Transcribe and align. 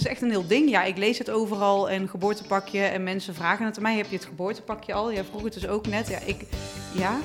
is 0.00 0.06
echt 0.06 0.22
een 0.22 0.30
heel 0.30 0.46
ding. 0.46 0.70
Ja, 0.70 0.82
ik 0.84 0.96
lees 0.96 1.18
het 1.18 1.30
overal 1.30 1.90
en 1.90 2.08
geboortepakje 2.08 2.80
en 2.80 3.02
mensen 3.02 3.34
vragen 3.34 3.66
het 3.66 3.76
aan 3.76 3.82
mij. 3.82 3.96
Heb 3.96 4.10
je 4.10 4.16
het 4.16 4.24
geboortepakje 4.24 4.92
al? 4.92 5.10
Ja, 5.10 5.24
vroeg 5.24 5.42
het 5.42 5.52
dus 5.52 5.66
ook 5.66 5.86
net. 5.86 6.08
Ja, 6.08 6.18
ik... 6.18 6.42
Ja? 6.92 7.18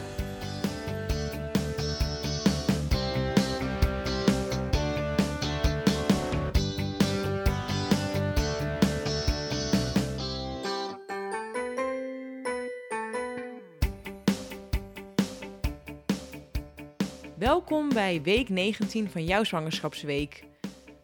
Welkom 17.38 17.90
bij 17.90 18.22
week 18.22 18.50
19 18.50 19.10
van 19.10 19.26
jouw 19.26 19.44
zwangerschapsweek. 19.44 20.44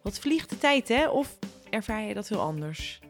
Wat 0.02 0.18
vliegt 0.18 0.50
de 0.50 0.58
tijd, 0.58 0.88
hè? 0.88 1.08
Of 1.08 1.38
ervaar 1.72 2.02
je 2.02 2.14
dat 2.14 2.28
heel 2.28 2.40
anders? 2.40 3.00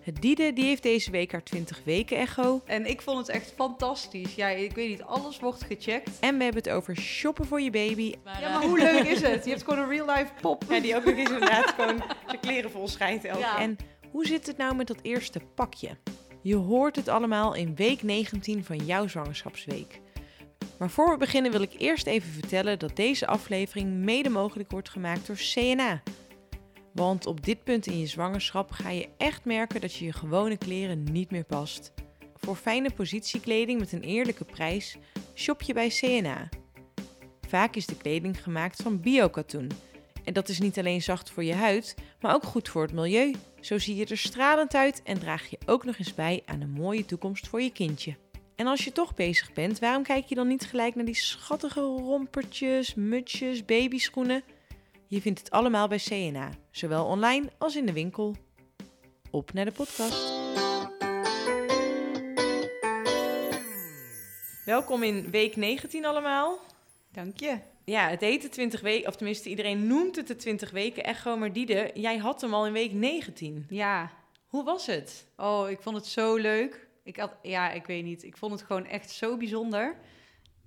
Het 0.00 0.22
Diede 0.22 0.52
die 0.52 0.64
heeft 0.64 0.82
deze 0.82 1.10
week 1.10 1.32
haar 1.32 1.42
20 1.42 1.80
weken 1.84 2.16
echo. 2.16 2.62
En 2.64 2.86
ik 2.86 3.00
vond 3.00 3.18
het 3.18 3.28
echt 3.28 3.52
fantastisch. 3.56 4.34
Ja, 4.34 4.48
ik 4.48 4.74
weet 4.74 4.88
niet, 4.88 5.02
alles 5.02 5.38
wordt 5.38 5.62
gecheckt. 5.62 6.18
En 6.20 6.36
we 6.36 6.44
hebben 6.44 6.62
het 6.62 6.72
over 6.72 6.96
shoppen 6.96 7.46
voor 7.46 7.60
je 7.60 7.70
baby. 7.70 8.14
Ja, 8.40 8.52
maar 8.52 8.62
hoe 8.62 8.78
leuk 8.78 9.04
is 9.04 9.20
het? 9.20 9.44
Je 9.44 9.50
hebt 9.50 9.62
gewoon 9.62 9.78
een 9.78 9.88
real-life 9.88 10.32
pop. 10.40 10.64
Ja, 10.68 10.80
die 10.80 10.96
ook 10.96 11.04
nog 11.04 11.16
eens 11.16 11.30
inderdaad 11.30 11.68
gewoon 11.68 12.02
zijn 12.26 12.40
kleren 12.40 12.70
vol 12.70 12.88
schijnt. 12.88 13.22
Ja. 13.22 13.58
En 13.58 13.76
hoe 14.10 14.26
zit 14.26 14.46
het 14.46 14.56
nou 14.56 14.74
met 14.74 14.86
dat 14.86 14.98
eerste 15.02 15.40
pakje? 15.54 15.96
Je 16.42 16.56
hoort 16.56 16.96
het 16.96 17.08
allemaal 17.08 17.54
in 17.54 17.74
week 17.74 18.02
19 18.02 18.64
van 18.64 18.76
jouw 18.76 19.06
zwangerschapsweek. 19.06 20.00
Maar 20.78 20.90
voor 20.90 21.10
we 21.10 21.16
beginnen 21.16 21.50
wil 21.50 21.62
ik 21.62 21.74
eerst 21.78 22.06
even 22.06 22.32
vertellen 22.32 22.78
dat 22.78 22.96
deze 22.96 23.26
aflevering 23.26 23.92
mede 23.92 24.28
mogelijk 24.28 24.70
wordt 24.70 24.88
gemaakt 24.88 25.26
door 25.26 25.36
CNA. 25.36 26.02
Want 26.98 27.26
op 27.26 27.44
dit 27.44 27.64
punt 27.64 27.86
in 27.86 27.98
je 27.98 28.06
zwangerschap 28.06 28.70
ga 28.70 28.90
je 28.90 29.08
echt 29.16 29.44
merken 29.44 29.80
dat 29.80 29.94
je 29.94 30.04
je 30.04 30.12
gewone 30.12 30.56
kleren 30.56 31.02
niet 31.02 31.30
meer 31.30 31.44
past. 31.44 31.92
Voor 32.34 32.56
fijne 32.56 32.90
positiekleding 32.90 33.80
met 33.80 33.92
een 33.92 34.02
eerlijke 34.02 34.44
prijs 34.44 34.96
shop 35.34 35.62
je 35.62 35.72
bij 35.74 35.88
CNA. 35.88 36.48
Vaak 37.48 37.76
is 37.76 37.86
de 37.86 37.96
kleding 37.96 38.42
gemaakt 38.42 38.82
van 38.82 39.00
biokatoen. 39.00 39.70
En 40.24 40.32
dat 40.32 40.48
is 40.48 40.58
niet 40.58 40.78
alleen 40.78 41.02
zacht 41.02 41.30
voor 41.30 41.44
je 41.44 41.54
huid, 41.54 41.94
maar 42.20 42.34
ook 42.34 42.44
goed 42.44 42.68
voor 42.68 42.82
het 42.82 42.92
milieu. 42.92 43.34
Zo 43.60 43.78
zie 43.78 43.96
je 43.96 44.06
er 44.06 44.18
stralend 44.18 44.74
uit 44.74 45.02
en 45.02 45.18
draag 45.18 45.50
je 45.50 45.58
ook 45.66 45.84
nog 45.84 45.98
eens 45.98 46.14
bij 46.14 46.42
aan 46.46 46.60
een 46.60 46.70
mooie 46.70 47.04
toekomst 47.04 47.48
voor 47.48 47.62
je 47.62 47.72
kindje. 47.72 48.16
En 48.56 48.66
als 48.66 48.84
je 48.84 48.92
toch 48.92 49.14
bezig 49.14 49.52
bent, 49.52 49.78
waarom 49.78 50.02
kijk 50.02 50.24
je 50.24 50.34
dan 50.34 50.48
niet 50.48 50.66
gelijk 50.66 50.94
naar 50.94 51.04
die 51.04 51.14
schattige 51.14 51.80
rompertjes, 51.80 52.94
mutsjes, 52.94 53.64
babyschoenen? 53.64 54.42
Je 55.10 55.20
vindt 55.20 55.38
het 55.38 55.50
allemaal 55.50 55.88
bij 55.88 55.98
CNA, 55.98 56.50
zowel 56.70 57.06
online 57.06 57.50
als 57.58 57.76
in 57.76 57.86
de 57.86 57.92
winkel. 57.92 58.36
Op 59.30 59.52
naar 59.52 59.64
de 59.64 59.72
podcast. 59.72 60.32
Welkom 64.64 65.02
in 65.02 65.30
week 65.30 65.56
19 65.56 66.04
allemaal. 66.04 66.58
Dank 67.12 67.40
je. 67.40 67.58
Ja, 67.84 68.08
het 68.08 68.20
heet 68.20 68.42
de 68.42 68.48
20 68.48 68.80
weken, 68.80 69.08
of 69.08 69.16
tenminste 69.16 69.48
iedereen 69.48 69.86
noemt 69.86 70.16
het 70.16 70.26
de 70.26 70.36
20 70.36 70.70
weken 70.70 71.04
echo, 71.04 71.36
maar 71.36 71.52
Diede, 71.52 71.90
jij 71.94 72.16
had 72.16 72.40
hem 72.40 72.54
al 72.54 72.66
in 72.66 72.72
week 72.72 72.92
19. 72.92 73.66
Ja. 73.68 74.10
Hoe 74.46 74.64
was 74.64 74.86
het? 74.86 75.26
Oh, 75.36 75.70
ik 75.70 75.80
vond 75.80 75.96
het 75.96 76.06
zo 76.06 76.36
leuk. 76.36 76.88
Ik 77.04 77.16
had, 77.16 77.34
ja, 77.42 77.70
ik 77.70 77.86
weet 77.86 78.04
niet. 78.04 78.22
Ik 78.22 78.36
vond 78.36 78.52
het 78.52 78.62
gewoon 78.62 78.86
echt 78.86 79.10
zo 79.10 79.36
bijzonder. 79.36 79.96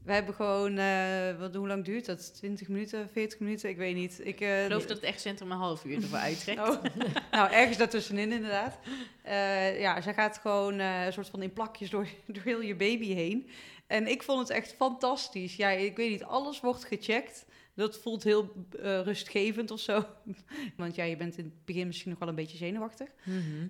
We 0.03 0.13
hebben 0.13 0.33
gewoon, 0.33 0.77
eh, 0.77 1.39
wat, 1.39 1.55
hoe 1.55 1.67
lang 1.67 1.85
duurt 1.85 2.05
dat? 2.05 2.35
20 2.35 2.67
minuten, 2.67 3.09
40 3.09 3.39
minuten? 3.39 3.69
Ik 3.69 3.77
weet 3.77 3.95
niet. 3.95 4.19
Ik 4.19 4.39
Ik 4.39 4.63
geloof 4.65 4.85
dat 4.85 4.97
het 4.97 5.05
echt 5.05 5.21
centrum 5.21 5.51
een 5.51 5.57
half 5.57 5.85
uur 5.85 5.95
ervoor 5.95 6.17
uittrekt. 6.17 6.59
Oh, 6.59 6.83
nou, 7.31 7.51
ergens 7.51 7.77
daartussenin 7.77 8.31
inderdaad. 8.31 8.79
Eh, 9.21 9.79
ja, 9.79 10.01
zij 10.01 10.13
gaat 10.13 10.37
gewoon 10.37 10.79
een 10.79 11.13
soort 11.13 11.29
van 11.29 11.41
in 11.41 11.53
plakjes 11.53 11.89
door, 11.89 12.07
door 12.27 12.43
heel 12.43 12.61
je 12.61 12.75
baby 12.75 13.13
heen. 13.13 13.49
En 13.87 14.07
ik 14.07 14.23
vond 14.23 14.39
het 14.39 14.49
echt 14.49 14.73
fantastisch. 14.73 15.55
Ja, 15.55 15.69
ik 15.69 15.95
weet 15.95 16.09
niet, 16.09 16.23
alles 16.23 16.59
wordt 16.59 16.83
gecheckt. 16.85 17.45
Dat 17.73 17.99
voelt 17.99 18.23
heel 18.23 18.67
rustgevend 18.79 19.71
of 19.71 19.79
zo. 19.79 20.05
Want 20.77 20.95
ja, 20.95 21.03
je 21.03 21.17
bent 21.17 21.37
in 21.37 21.43
het 21.43 21.65
begin 21.65 21.87
misschien 21.87 22.09
nog 22.09 22.19
wel 22.19 22.29
een 22.29 22.35
beetje 22.35 22.57
zenuwachtig. 22.57 23.09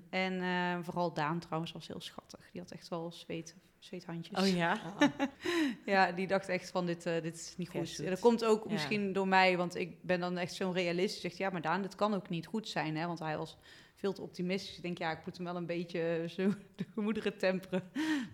En 0.10 0.42
eh, 0.42 0.78
vooral 0.82 1.14
Daan 1.14 1.40
trouwens 1.40 1.72
was 1.72 1.88
heel 1.88 2.02
schattig. 2.02 2.50
Die 2.52 2.62
had 2.62 2.72
echt 2.72 2.88
wel 2.88 3.12
zweet, 3.12 3.56
zweethandjes. 3.84 4.40
Oh 4.40 4.48
ja? 4.56 4.80
Ja, 5.86 6.12
die 6.12 6.28
dacht 6.28 6.50
echt 6.50 6.72
van 6.72 6.86
dit, 6.86 7.06
eh, 7.06 7.22
dit 7.22 7.36
is 7.36 7.54
niet 7.58 7.70
goed. 7.70 8.06
Dat 8.10 8.20
komt 8.20 8.46
ook 8.46 8.64
Ja. 8.64 8.72
misschien 8.72 9.14
door 9.14 9.28
mij, 9.28 9.58
want 9.58 9.76
ik 9.76 10.04
ben 10.04 10.20
dan 10.20 10.38
echt 10.38 10.54
zo'n 10.54 10.74
realist. 10.74 11.12
Die 11.14 11.22
zegt, 11.22 11.38
ja, 11.38 11.50
maar 11.50 11.62
Daan, 11.62 11.82
dit 11.82 11.96
kan 11.96 12.14
ook 12.14 12.30
niet 12.30 12.48
goed 12.48 12.68
zijn. 12.68 12.96
Hè? 12.98 13.08
Want 13.08 13.20
hij 13.20 13.38
was 13.38 13.58
veel 14.02 14.14
te 14.14 14.22
optimistisch. 14.22 14.76
Ik 14.78 14.82
denk, 14.84 14.98
ja, 14.98 15.12
ik 15.12 15.26
moet 15.26 15.36
hem 15.38 15.46
wel 15.46 15.56
een 15.56 15.66
beetje 15.66 16.24
zo 16.36 16.54
de 16.76 16.86
gemoederen 16.94 17.38
temperen. 17.38 17.84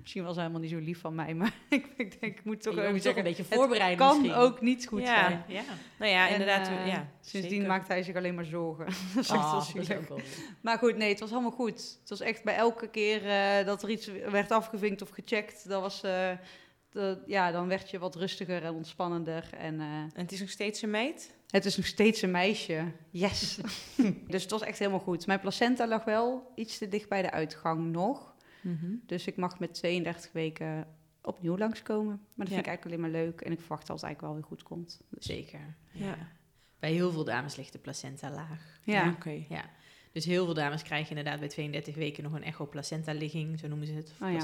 Misschien 0.01 0.23
was 0.23 0.35
hij 0.35 0.41
helemaal 0.45 0.63
niet 0.67 0.71
zo 0.77 0.79
lief 0.85 0.99
van 0.99 1.15
mij, 1.15 1.33
maar 1.33 1.53
ik, 1.69 1.95
denk, 1.97 2.13
ik 2.19 2.43
moet 2.43 2.61
toch 2.61 2.73
Je 2.75 2.79
even 2.81 2.93
toch 2.93 3.01
zeggen, 3.01 3.21
een 3.21 3.27
beetje 3.27 3.43
het 3.43 3.53
voorbereiden 3.53 3.97
kan 3.97 4.21
misschien. 4.21 4.39
ook 4.41 4.61
niet 4.61 4.87
goed 4.87 5.01
Ja. 5.01 5.05
zijn. 5.29 5.43
Ja. 5.47 5.61
Nou 5.99 6.11
ja, 6.11 6.25
En, 6.27 6.31
inderdaad. 6.31 6.67
eh, 6.67 6.87
ja, 6.87 7.09
Sindsdien 7.21 7.49
zeker. 7.55 7.67
maakt 7.67 7.87
hij 7.87 8.03
zich 8.03 8.15
alleen 8.15 8.35
maar 8.35 8.45
zorgen. 8.45 8.85
dat 9.15 9.23
is 9.23 9.29
Ah, 9.31 9.51
dat 9.51 9.75
is 9.75 9.87
wel. 9.87 10.19
Maar 10.61 10.77
goed, 10.77 10.97
nee, 10.97 11.09
het 11.09 11.19
was 11.19 11.31
allemaal 11.31 11.51
goed. 11.51 11.97
Het 11.99 12.09
was 12.09 12.19
echt 12.21 12.43
bij 12.43 12.55
elke 12.55 12.89
keer 12.89 13.25
eh, 13.29 13.65
dat 13.65 13.83
er 13.83 13.89
iets 13.89 14.05
werd 14.07 14.51
afgevinkt 14.51 15.01
of 15.01 15.09
gecheckt, 15.09 15.67
dat 15.69 15.81
was, 15.81 16.03
eh, 16.03 16.31
ja, 17.25 17.51
dan 17.51 17.67
werd 17.67 17.89
je 17.89 17.99
wat 17.99 18.15
rustiger 18.15 18.63
en 18.63 18.73
ontspannender. 18.73 19.49
En, 19.57 19.79
eh, 19.79 19.87
En 19.87 20.11
het 20.13 20.31
is 20.31 20.39
nog 20.39 20.49
steeds 20.49 20.81
een 20.81 20.89
meid? 20.89 21.35
Het 21.47 21.65
is 21.65 21.77
nog 21.77 21.85
steeds 21.85 22.21
een 22.21 22.31
meisje. 22.31 22.91
Yes. 23.09 23.59
dus 24.27 24.41
het 24.41 24.51
was 24.51 24.61
echt 24.61 24.79
helemaal 24.79 24.99
goed. 24.99 25.27
Mijn 25.27 25.39
placenta 25.39 25.87
lag 25.87 26.03
wel 26.03 26.51
iets 26.55 26.77
te 26.77 26.87
dicht 26.87 27.09
bij 27.09 27.21
de 27.21 27.31
uitgang 27.31 27.91
nog. 27.91 28.35
Dus 29.05 29.27
ik 29.27 29.35
mag 29.37 29.59
met 29.59 29.73
32 29.73 30.31
weken 30.31 30.87
opnieuw 31.21 31.57
langskomen. 31.57 32.07
Maar 32.33 32.45
dat 32.45 32.47
Ja. 32.47 32.53
vind 32.53 32.59
ik 32.59 32.67
eigenlijk 32.67 32.85
alleen 32.85 33.11
maar 33.11 33.21
leuk. 33.21 33.41
En 33.41 33.51
ik 33.51 33.59
verwacht 33.59 33.87
dat 33.87 33.95
het 33.95 34.05
eigenlijk 34.05 34.33
wel 34.33 34.33
weer 34.33 34.57
goed 34.57 34.63
komt. 34.67 35.01
Dus, 35.09 35.25
Zeker. 35.25 35.75
Ja. 35.91 36.05
Ja. 36.05 36.17
Bij 36.79 36.91
heel 36.91 37.11
veel 37.11 37.23
dames 37.23 37.55
ligt 37.55 37.71
de 37.73 37.79
placenta 37.79 38.31
laag. 38.31 38.79
ja. 38.83 39.09
Oké. 39.11 39.45
Ja. 39.49 39.69
Dus 40.11 40.25
heel 40.25 40.45
veel 40.45 40.53
dames 40.53 40.83
krijgen 40.83 41.09
inderdaad 41.09 41.39
bij 41.39 41.47
32 41.49 41.95
weken 41.95 42.23
nog 42.23 42.33
een 42.33 42.43
echo-placenta-ligging, 42.43 43.59
zo 43.59 43.67
noemen 43.67 43.87
ze 43.87 43.93
het. 43.93 44.11
Of 44.11 44.21
Oh 44.21 44.31
ja. 44.33 44.39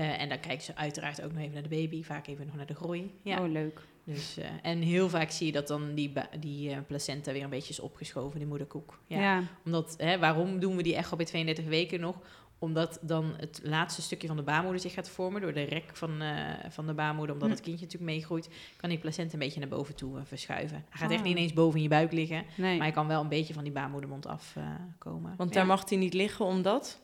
Eh, 0.00 0.20
en 0.20 0.28
dan 0.28 0.40
kijken 0.40 0.64
ze 0.64 0.76
uiteraard 0.76 1.22
ook 1.22 1.32
nog 1.32 1.40
even 1.40 1.52
naar 1.52 1.62
de 1.62 1.68
baby, 1.68 2.02
vaak 2.02 2.26
even 2.26 2.46
nog 2.46 2.56
naar 2.56 2.66
de 2.66 2.74
groei. 2.74 3.14
Ja. 3.22 3.42
Oh, 3.42 3.50
leuk. 3.50 3.80
Dus, 4.04 4.36
eh, 4.36 4.46
en 4.62 4.80
heel 4.80 5.08
vaak 5.08 5.30
zie 5.30 5.46
je 5.46 5.52
dat 5.52 5.66
dan 5.66 5.94
die, 5.94 6.12
die 6.38 6.70
eh, 6.70 6.78
placenta 6.86 7.32
weer 7.32 7.42
een 7.42 7.50
beetje 7.50 7.72
is 7.72 7.80
opgeschoven, 7.80 8.38
die 8.38 8.48
moederkoek. 8.48 8.98
Ja. 9.06 9.20
Ja. 9.20 9.42
Omdat, 9.64 9.94
hè, 9.98 10.18
waarom 10.18 10.58
doen 10.58 10.76
we 10.76 10.82
die 10.82 10.94
echo 10.94 11.16
bij 11.16 11.26
32 11.26 11.64
weken 11.64 12.00
nog? 12.00 12.16
Omdat 12.62 12.98
dan 13.02 13.34
het 13.36 13.60
laatste 13.62 14.02
stukje 14.02 14.26
van 14.26 14.36
de 14.36 14.42
baarmoeder 14.42 14.80
zich 14.80 14.92
gaat 14.92 15.08
vormen 15.08 15.40
door 15.40 15.52
de 15.52 15.62
rek 15.62 15.90
van, 15.92 16.20
eh, 16.22 16.38
van 16.68 16.86
de 16.86 16.94
baarmoeder. 16.94 17.34
Omdat 17.34 17.48
Hm. 17.48 17.54
het 17.54 17.64
kindje 17.64 17.84
natuurlijk 17.84 18.12
meegroeit, 18.12 18.48
kan 18.76 18.88
die 18.88 18.98
placenta 18.98 19.32
een 19.32 19.38
beetje 19.38 19.60
naar 19.60 19.68
boven 19.68 19.94
toe 19.94 20.18
eh, 20.18 20.22
verschuiven. 20.24 20.76
Hij 20.88 20.98
gaat 21.00 21.10
echt 21.10 21.20
Ah. 21.20 21.26
niet 21.26 21.36
ineens 21.36 21.52
boven 21.52 21.76
in 21.76 21.82
je 21.82 21.88
buik 21.88 22.12
liggen, 22.12 22.44
Nee. 22.56 22.76
maar 22.76 22.86
hij 22.86 22.94
kan 22.94 23.06
wel 23.06 23.20
een 23.20 23.28
beetje 23.28 23.54
van 23.54 23.62
die 23.64 23.72
baarmoedermond 23.72 24.26
afkomen. 24.26 25.34
Want 25.36 25.48
Ja. 25.50 25.56
daar 25.56 25.66
mag 25.66 25.88
hij 25.88 25.98
niet 25.98 26.14
liggen 26.14 26.44
omdat? 26.44 27.00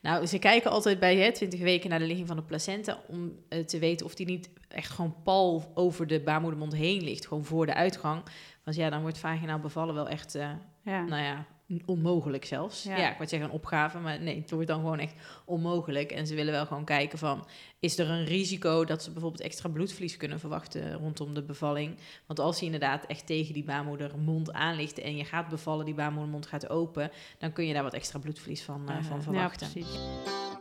Nou, 0.00 0.26
ze 0.26 0.38
kijken 0.38 0.70
altijd 0.70 0.98
bij 0.98 1.16
hè, 1.16 1.32
20 1.32 1.60
weken 1.60 1.90
naar 1.90 1.98
de 1.98 2.04
ligging 2.06 2.26
van 2.26 2.36
de 2.36 2.42
placenta 2.42 2.98
om 3.08 3.32
eh, 3.48 3.64
te 3.64 3.78
weten 3.78 4.06
of 4.06 4.14
die 4.14 4.26
niet 4.26 4.50
echt 4.68 4.90
gewoon 4.90 5.14
pal 5.22 5.70
over 5.74 6.06
de 6.06 6.20
baarmoedermond 6.20 6.74
heen 6.74 7.02
ligt, 7.02 7.26
gewoon 7.26 7.44
voor 7.44 7.66
de 7.66 7.74
uitgang. 7.74 8.22
Want 8.64 8.76
ja, 8.76 8.90
dan 8.90 9.00
wordt 9.00 9.18
vaginaal 9.18 9.58
bevallen 9.58 9.94
wel 9.94 10.08
echt, 10.08 10.32
ja. 10.32 10.58
nou 11.04 11.22
ja, 11.22 11.46
onmogelijk 11.86 12.44
zelfs. 12.44 12.82
Ja. 12.82 12.96
Ja. 12.96 13.10
ik 13.10 13.16
wou 13.16 13.28
zeggen 13.28 13.48
een 13.48 13.54
opgave, 13.54 13.98
maar 13.98 14.20
nee, 14.20 14.40
het 14.40 14.50
wordt 14.50 14.66
dan 14.66 14.80
gewoon 14.80 14.98
echt 14.98 15.14
onmogelijk. 15.44 16.12
En 16.12 16.26
ze 16.26 16.34
willen 16.34 16.52
wel 16.52 16.66
gewoon 16.66 16.84
kijken 16.84 17.18
van, 17.18 17.46
is 17.80 17.98
er 17.98 18.10
een 18.10 18.24
risico 18.24 18.84
dat 18.84 19.02
ze 19.02 19.10
bijvoorbeeld 19.10 19.42
extra 19.42 19.68
bloedverlies 19.68 20.16
kunnen 20.16 20.40
verwachten 20.40 20.92
rondom 20.92 21.34
de 21.34 21.42
bevalling? 21.42 21.96
Want 22.26 22.38
als 22.38 22.56
hij 22.56 22.64
inderdaad 22.64 23.06
echt 23.06 23.26
tegen 23.26 23.54
die 23.54 23.64
baarmoedermond 23.64 24.52
aan 24.52 24.76
ligt 24.76 24.98
en 24.98 25.16
je 25.16 25.24
gaat 25.24 25.48
bevallen, 25.48 25.84
die 25.84 25.94
baarmoedermond 25.94 26.46
gaat 26.46 26.68
open, 26.68 27.10
dan 27.38 27.52
kun 27.52 27.66
je 27.66 27.74
daar 27.74 27.82
wat 27.82 27.94
extra 27.94 28.18
bloedverlies 28.18 28.62
van, 28.62 28.88
eh, 28.88 29.02
van 29.02 29.22
verwachten. 29.22 29.66
Ja, 29.66 29.72
precies. 29.72 30.51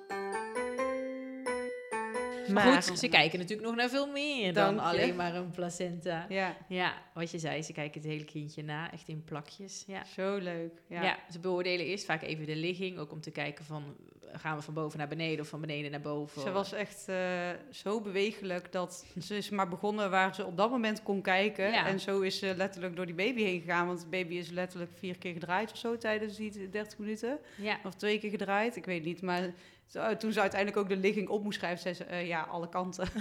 Maar 2.49 2.83
goed, 2.83 2.99
ze 2.99 3.07
kijken 3.07 3.39
natuurlijk 3.39 3.67
nog 3.67 3.77
naar 3.77 3.89
veel 3.89 4.07
meer 4.07 4.53
dan 4.53 4.75
Dank 4.75 4.79
je. 4.79 4.85
alleen 4.85 5.15
maar 5.15 5.35
een 5.35 5.49
placenta. 5.51 6.25
Ja, 6.29 6.57
Ja, 6.67 6.93
wat 7.13 7.31
je 7.31 7.39
zei, 7.39 7.61
ze 7.61 7.73
kijken 7.73 8.01
het 8.01 8.09
hele 8.09 8.23
kindje 8.23 8.63
na, 8.63 8.91
echt 8.91 9.07
in 9.07 9.23
plakjes. 9.23 9.83
Ja. 9.87 10.03
zo 10.05 10.37
leuk. 10.37 10.81
Ja. 10.87 11.03
Ja. 11.03 11.17
ze 11.31 11.39
beoordelen 11.39 11.85
eerst 11.85 12.05
vaak 12.05 12.21
even 12.21 12.45
de 12.45 12.55
ligging, 12.55 12.97
ook 12.97 13.11
om 13.11 13.21
te 13.21 13.31
kijken 13.31 13.65
van 13.65 13.95
gaan 14.33 14.55
we 14.57 14.61
van 14.61 14.73
boven 14.73 14.97
naar 14.97 15.07
beneden 15.07 15.39
of 15.39 15.47
van 15.47 15.61
beneden 15.61 15.91
naar 15.91 16.01
boven? 16.01 16.41
Ze 16.41 16.51
was 16.51 16.73
echt 16.73 17.07
eh, 17.07 17.49
zo 17.71 18.01
bewegelijk 18.01 18.71
dat 18.71 19.05
ze 19.27 19.37
is 19.37 19.49
maar 19.49 19.67
begonnen 19.69 20.09
waar 20.09 20.35
ze 20.35 20.45
op 20.45 20.57
dat 20.57 20.69
moment 20.69 21.03
kon 21.03 21.21
kijken. 21.21 21.71
Ja. 21.71 21.85
En 21.85 21.99
zo 21.99 22.19
is 22.19 22.39
ze 22.39 22.53
letterlijk 22.57 22.95
door 22.95 23.05
die 23.05 23.15
baby 23.15 23.41
heen 23.43 23.59
gegaan. 23.61 23.87
Want 23.87 23.99
de 23.99 24.07
baby 24.07 24.33
is 24.35 24.49
letterlijk 24.49 24.91
vier 24.97 25.17
keer 25.17 25.33
gedraaid 25.33 25.71
of 25.71 25.77
zo 25.77 25.97
tijdens 25.97 26.35
die 26.35 26.69
30 26.69 26.97
minuten. 26.97 27.39
Ja. 27.57 27.79
Of 27.83 27.93
twee 27.93 28.19
keer 28.19 28.29
gedraaid, 28.29 28.75
ik 28.75 28.85
weet 28.85 29.03
niet. 29.03 29.21
Maar 29.21 29.53
zo, 29.85 30.17
toen 30.17 30.33
ze 30.33 30.41
uiteindelijk 30.41 30.79
ook 30.81 30.89
de 30.89 30.97
ligging 30.97 31.27
op 31.29 31.43
moest 31.43 31.57
schrijven, 31.57 31.81
zei 31.81 31.93
ze, 31.93 32.03
eh, 32.03 32.27
ja, 32.27 32.41
alle 32.41 32.69
kanten. 32.69 33.07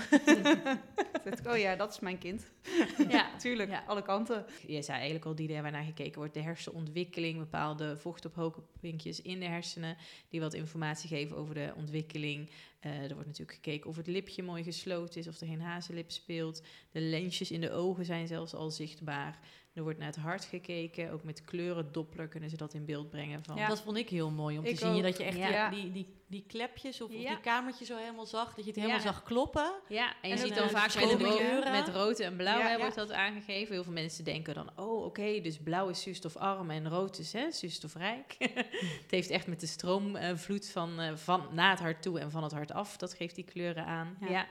Oh 1.46 1.58
ja, 1.58 1.76
dat 1.76 1.92
is 1.92 2.00
mijn 2.00 2.18
kind. 2.18 2.50
ja. 3.08 3.36
Tuurlijk, 3.38 3.70
Ja. 3.70 3.84
alle 3.86 4.02
kanten. 4.02 4.44
Je 4.66 4.82
zei 4.82 4.96
eigenlijk 4.96 5.24
al 5.26 5.34
die 5.34 5.48
daar 5.48 5.62
waarnaar 5.62 5.84
gekeken 5.84 6.18
wordt. 6.18 6.34
De 6.34 6.40
hersenontwikkeling, 6.40 7.38
bepaalde 7.38 7.96
vochtophopinkjes 7.96 9.22
in 9.22 9.40
de 9.40 9.46
hersenen. 9.46 9.96
Die 10.28 10.40
wat 10.40 10.54
informatie 10.54 10.99
geven 11.08 11.36
over 11.36 11.54
de 11.54 11.72
ontwikkeling. 11.76 12.50
Eh, 12.80 13.02
er 13.02 13.14
wordt 13.14 13.26
natuurlijk 13.26 13.54
gekeken 13.54 13.90
of 13.90 13.96
het 13.96 14.06
lipje 14.06 14.42
mooi 14.42 14.62
gesloten 14.62 15.20
is. 15.20 15.28
Of 15.28 15.40
er 15.40 15.46
geen 15.46 15.60
hazenlip 15.60 16.10
speelt. 16.10 16.62
De 16.90 17.00
lensjes 17.00 17.50
in 17.50 17.60
de 17.60 17.72
ogen 17.72 18.04
zijn 18.04 18.26
zelfs 18.26 18.54
al 18.54 18.70
zichtbaar. 18.70 19.38
Er 19.74 19.82
wordt 19.82 19.98
naar 19.98 20.06
het 20.06 20.16
hart 20.16 20.44
gekeken. 20.44 21.10
Ook 21.12 21.22
met 21.24 21.44
kleuren 21.44 21.92
doppler 21.92 22.28
kunnen 22.28 22.50
ze 22.50 22.56
dat 22.56 22.74
in 22.74 22.84
beeld 22.84 23.10
brengen. 23.10 23.44
Van, 23.44 23.56
Ja. 23.56 23.68
Dat 23.68 23.80
vond 23.82 23.96
ik 23.96 24.08
heel 24.08 24.30
mooi 24.30 24.58
om 24.58 24.64
te 24.64 24.70
Ik 24.70 24.78
zien. 24.78 24.88
ook. 24.88 25.02
Dat 25.02 25.16
je 25.18 25.24
echt 25.24 25.36
Ja. 25.36 25.70
die, 25.70 25.80
die, 25.82 25.92
die, 25.92 26.14
die 26.26 26.44
klepjes 26.46 27.00
of, 27.00 27.10
of 27.10 27.16
die 27.16 27.40
kamertjes 27.40 27.88
zo 27.88 27.96
helemaal 27.96 28.26
zag. 28.26 28.46
Dat 28.54 28.64
je 28.64 28.70
het 28.70 28.74
helemaal 28.74 28.96
Ja. 28.96 29.02
zag 29.02 29.22
kloppen. 29.22 29.72
Ja, 29.88 30.14
en 30.22 30.28
je 30.28 30.34
En 30.34 30.40
ziet 30.40 30.50
ook, 30.50 30.56
dan 30.58 30.70
vaak 30.70 30.94
bij 30.94 31.06
de 31.16 31.68
met 31.70 31.88
rood 31.88 32.18
en 32.18 32.36
blauw 32.36 32.58
Ja, 32.58 32.64
hè, 32.66 32.72
ja. 32.72 32.78
wordt 32.78 32.94
dat 32.94 33.12
aangegeven. 33.12 33.74
Heel 33.74 33.84
veel 33.84 33.92
mensen 33.92 34.24
denken 34.24 34.54
dan, 34.54 34.70
oh 34.76 35.04
oké, 35.04 35.40
dus 35.40 35.58
blauw 35.58 35.88
is 35.88 36.02
zuurstofarm 36.02 36.70
en 36.70 36.88
rood 36.88 37.18
is 37.18 37.32
hè, 37.32 37.50
zuurstofrijk. 37.50 38.36
het 39.02 39.10
heeft 39.10 39.30
echt 39.30 39.46
met 39.46 39.60
de 39.60 39.66
stroomvloed 39.66 40.68
van, 40.68 41.00
eh, 41.00 41.16
van 41.16 41.46
naar 41.52 41.70
het 41.70 41.80
hart 41.80 42.02
toe 42.02 42.20
en 42.20 42.30
van 42.30 42.42
het 42.42 42.52
hart 42.52 42.72
af, 42.72 42.96
dat 42.96 43.14
geeft 43.14 43.34
die 43.34 43.44
kleuren 43.44 43.84
aan. 43.86 44.16
Ja. 44.28 44.46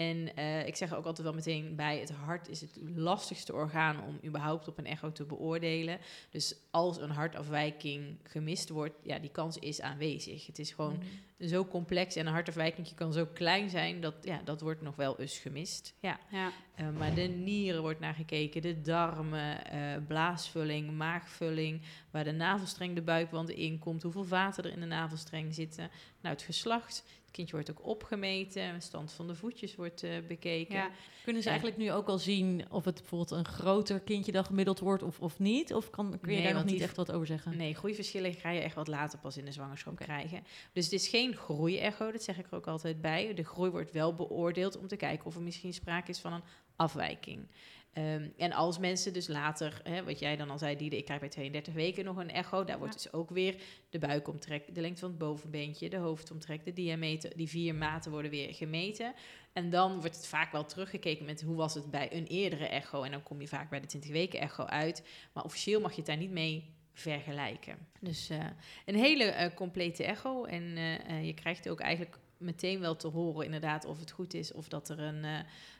En 0.00 0.36
eh, 0.36 0.66
ik 0.66 0.76
zeg 0.76 0.94
ook 0.94 1.04
altijd 1.04 1.26
wel 1.26 1.34
meteen 1.34 1.76
bij, 1.76 1.98
het 1.98 2.10
hart 2.10 2.48
is 2.48 2.60
het 2.60 2.78
lastigste 2.94 3.52
orgaan 3.52 4.04
om 4.04 4.18
überhaupt 4.24 4.68
op 4.68 4.78
een 4.78 4.86
echo 4.86 5.12
te 5.12 5.24
beoordelen. 5.24 5.98
Dus 6.30 6.56
als 6.70 7.00
een 7.00 7.10
hartafwijking 7.10 8.16
gemist 8.22 8.68
wordt, 8.68 8.94
ja, 9.02 9.18
die 9.18 9.30
kans 9.30 9.58
is 9.58 9.80
aanwezig. 9.80 10.46
Het 10.46 10.58
is 10.58 10.72
gewoon 10.72 11.02
zo 11.40 11.64
complex 11.66 12.16
en 12.16 12.26
een 12.26 12.32
hartafwijking 12.32 12.94
kan 12.94 13.12
zo 13.12 13.26
klein 13.34 13.70
zijn, 13.70 14.00
dat, 14.00 14.14
ja, 14.22 14.40
dat 14.44 14.60
wordt 14.60 14.82
nog 14.82 14.96
wel 14.96 15.18
eens 15.18 15.38
gemist. 15.38 15.94
Ja. 16.00 16.18
Ja. 16.30 16.52
Eh, 16.74 16.90
maar 16.98 17.14
de 17.14 17.22
nieren 17.22 17.82
wordt 17.82 18.00
naar 18.00 18.14
gekeken, 18.14 18.62
de 18.62 18.80
darmen, 18.80 19.64
eh, 19.64 19.80
blaasvulling, 20.06 20.90
maagvulling, 20.96 21.80
waar 22.10 22.24
de 22.24 22.32
navelstreng 22.32 22.94
de 22.94 23.02
buikwand 23.02 23.50
in 23.50 23.78
komt, 23.78 24.02
hoeveel 24.02 24.24
vaten 24.24 24.64
er 24.64 24.70
in 24.72 24.80
de 24.80 24.86
navelstreng 24.86 25.54
zitten. 25.54 25.90
Nou, 26.20 26.34
het 26.34 26.44
geslacht, 26.44 27.04
het 27.22 27.30
kindje 27.30 27.54
wordt 27.54 27.70
ook 27.70 27.86
opgemeten, 27.86 28.74
de 28.74 28.80
stand 28.80 29.12
van 29.12 29.26
de 29.26 29.34
voetjes 29.34 29.76
wordt 29.76 30.02
eh, 30.02 30.10
bekeken. 30.28 30.74
Ja. 30.74 30.90
Kunnen 31.24 31.42
ze 31.42 31.48
Ja. 31.48 31.54
eigenlijk 31.54 31.82
nu 31.84 31.92
ook 31.92 32.08
al 32.08 32.18
zien 32.18 32.64
of 32.70 32.84
het 32.84 32.94
bijvoorbeeld 32.94 33.30
een 33.30 33.44
groter 33.52 34.00
kindje 34.00 34.32
dan 34.32 34.44
gemiddeld 34.44 34.78
wordt 34.78 35.02
of, 35.02 35.20
of 35.20 35.38
niet? 35.38 35.74
Of 35.74 35.90
kan, 35.90 36.18
kun 36.20 36.30
je 36.32 36.38
Nee, 36.38 36.44
daar 36.44 36.54
nog 36.62 36.64
niet 36.72 36.80
echt 36.80 36.96
wat 36.96 37.12
over 37.12 37.26
zeggen? 37.26 37.56
Nee, 37.56 37.74
groeiverschillen 37.74 38.34
ga 38.34 38.50
je 38.50 38.60
echt 38.60 38.74
wat 38.74 38.88
later 38.88 39.18
pas 39.18 39.36
in 39.36 39.44
de 39.44 39.52
zwangerschap 39.52 39.96
krijgen. 39.96 40.44
Dus 40.72 40.84
het 40.84 40.92
is 40.92 41.08
geen 41.08 41.29
groeiecho, 41.36 42.12
dat 42.12 42.22
zeg 42.22 42.38
ik 42.38 42.46
er 42.46 42.54
ook 42.56 42.66
altijd 42.66 43.00
bij. 43.00 43.34
De 43.34 43.44
groei 43.44 43.70
wordt 43.70 43.92
wel 43.92 44.14
beoordeeld 44.14 44.78
om 44.78 44.86
te 44.86 44.96
kijken 44.96 45.26
of 45.26 45.34
er 45.34 45.42
misschien 45.42 45.72
sprake 45.74 46.10
is 46.10 46.18
van 46.18 46.32
een 46.32 46.42
afwijking. 46.76 47.46
Ehm, 47.92 48.28
en 48.36 48.52
als 48.52 48.78
mensen 48.78 49.12
dus 49.12 49.28
later, 49.28 49.80
hè, 49.84 50.04
wat 50.04 50.18
jij 50.18 50.36
dan 50.36 50.50
al 50.50 50.58
zei, 50.58 50.76
die 50.76 50.90
ik 50.90 51.04
krijg 51.04 51.20
bij 51.20 51.28
32 51.28 51.74
weken 51.74 52.04
nog 52.04 52.16
een 52.16 52.30
echo, 52.30 52.64
daar 52.64 52.78
wordt 52.78 52.94
Ja. 52.94 53.00
dus 53.02 53.12
ook 53.12 53.30
weer 53.30 53.56
de 53.90 53.98
buikomtrek, 53.98 54.74
de 54.74 54.80
lengte 54.80 55.00
van 55.00 55.08
het 55.08 55.18
bovenbeentje, 55.18 55.88
de 55.90 55.96
hoofdomtrek, 55.96 56.64
de 56.64 56.72
diameter, 56.72 57.36
die 57.36 57.48
vier 57.48 57.74
maten 57.74 58.10
worden 58.10 58.30
weer 58.30 58.54
gemeten. 58.54 59.14
En 59.52 59.70
dan 59.70 60.00
wordt 60.00 60.16
het 60.16 60.26
vaak 60.26 60.52
wel 60.52 60.64
teruggekeken 60.64 61.24
met 61.24 61.42
hoe 61.42 61.56
was 61.56 61.74
het 61.74 61.90
bij 61.90 62.16
een 62.16 62.26
eerdere 62.26 62.66
echo. 62.66 63.02
En 63.02 63.10
dan 63.10 63.22
kom 63.22 63.40
je 63.40 63.48
vaak 63.48 63.70
bij 63.70 63.80
de 63.80 63.86
20 63.86 64.10
weken 64.10 64.40
echo 64.40 64.64
uit. 64.64 65.06
Maar 65.32 65.44
officieel 65.44 65.80
mag 65.80 65.90
je 65.90 65.96
het 65.96 66.06
daar 66.06 66.16
niet 66.16 66.30
mee 66.30 66.74
vergelijken. 67.00 67.76
Dus 68.00 68.30
eh, 68.30 68.38
een 68.86 68.94
hele 68.96 69.24
eh, 69.24 69.54
complete 69.54 70.04
echo. 70.04 70.44
En 70.44 70.76
eh, 70.76 71.26
je 71.26 71.34
krijgt 71.34 71.68
ook 71.68 71.80
eigenlijk 71.80 72.18
meteen 72.38 72.80
wel 72.80 72.96
te 72.96 73.08
horen 73.08 73.44
inderdaad 73.44 73.84
of 73.84 74.00
het 74.00 74.10
goed 74.10 74.34
is. 74.34 74.52
Of 74.52 74.68
dat 74.68 74.88
er 74.88 74.98
een, 75.00 75.24
eh, 75.24 75.38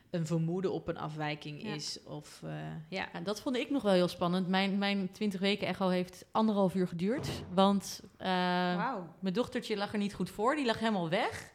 een 0.09 0.25
vermoeden 0.25 0.71
op 0.71 0.87
een 0.87 0.97
afwijking 0.97 1.63
Ja. 1.63 1.73
is. 1.73 1.99
Of 2.03 2.39
ja. 2.89 3.09
Ja, 3.13 3.19
dat 3.19 3.41
vond 3.41 3.55
ik 3.55 3.69
nog 3.69 3.81
wel 3.83 3.93
heel 3.93 4.07
spannend. 4.07 4.47
Mijn, 4.47 4.77
mijn 4.77 5.11
20 5.11 5.39
weken 5.39 5.67
echo 5.67 5.89
heeft 5.89 6.25
anderhalf 6.31 6.75
uur 6.75 6.87
geduurd. 6.87 7.27
Want 7.53 8.01
eh, 8.17 8.27
Wauw. 8.75 9.07
mijn 9.19 9.33
dochtertje 9.33 9.77
lag 9.77 9.91
er 9.93 9.99
niet 9.99 10.13
goed 10.13 10.29
voor. 10.29 10.55
Die 10.55 10.65
lag 10.65 10.79
helemaal 10.79 11.09
weg. 11.09 11.51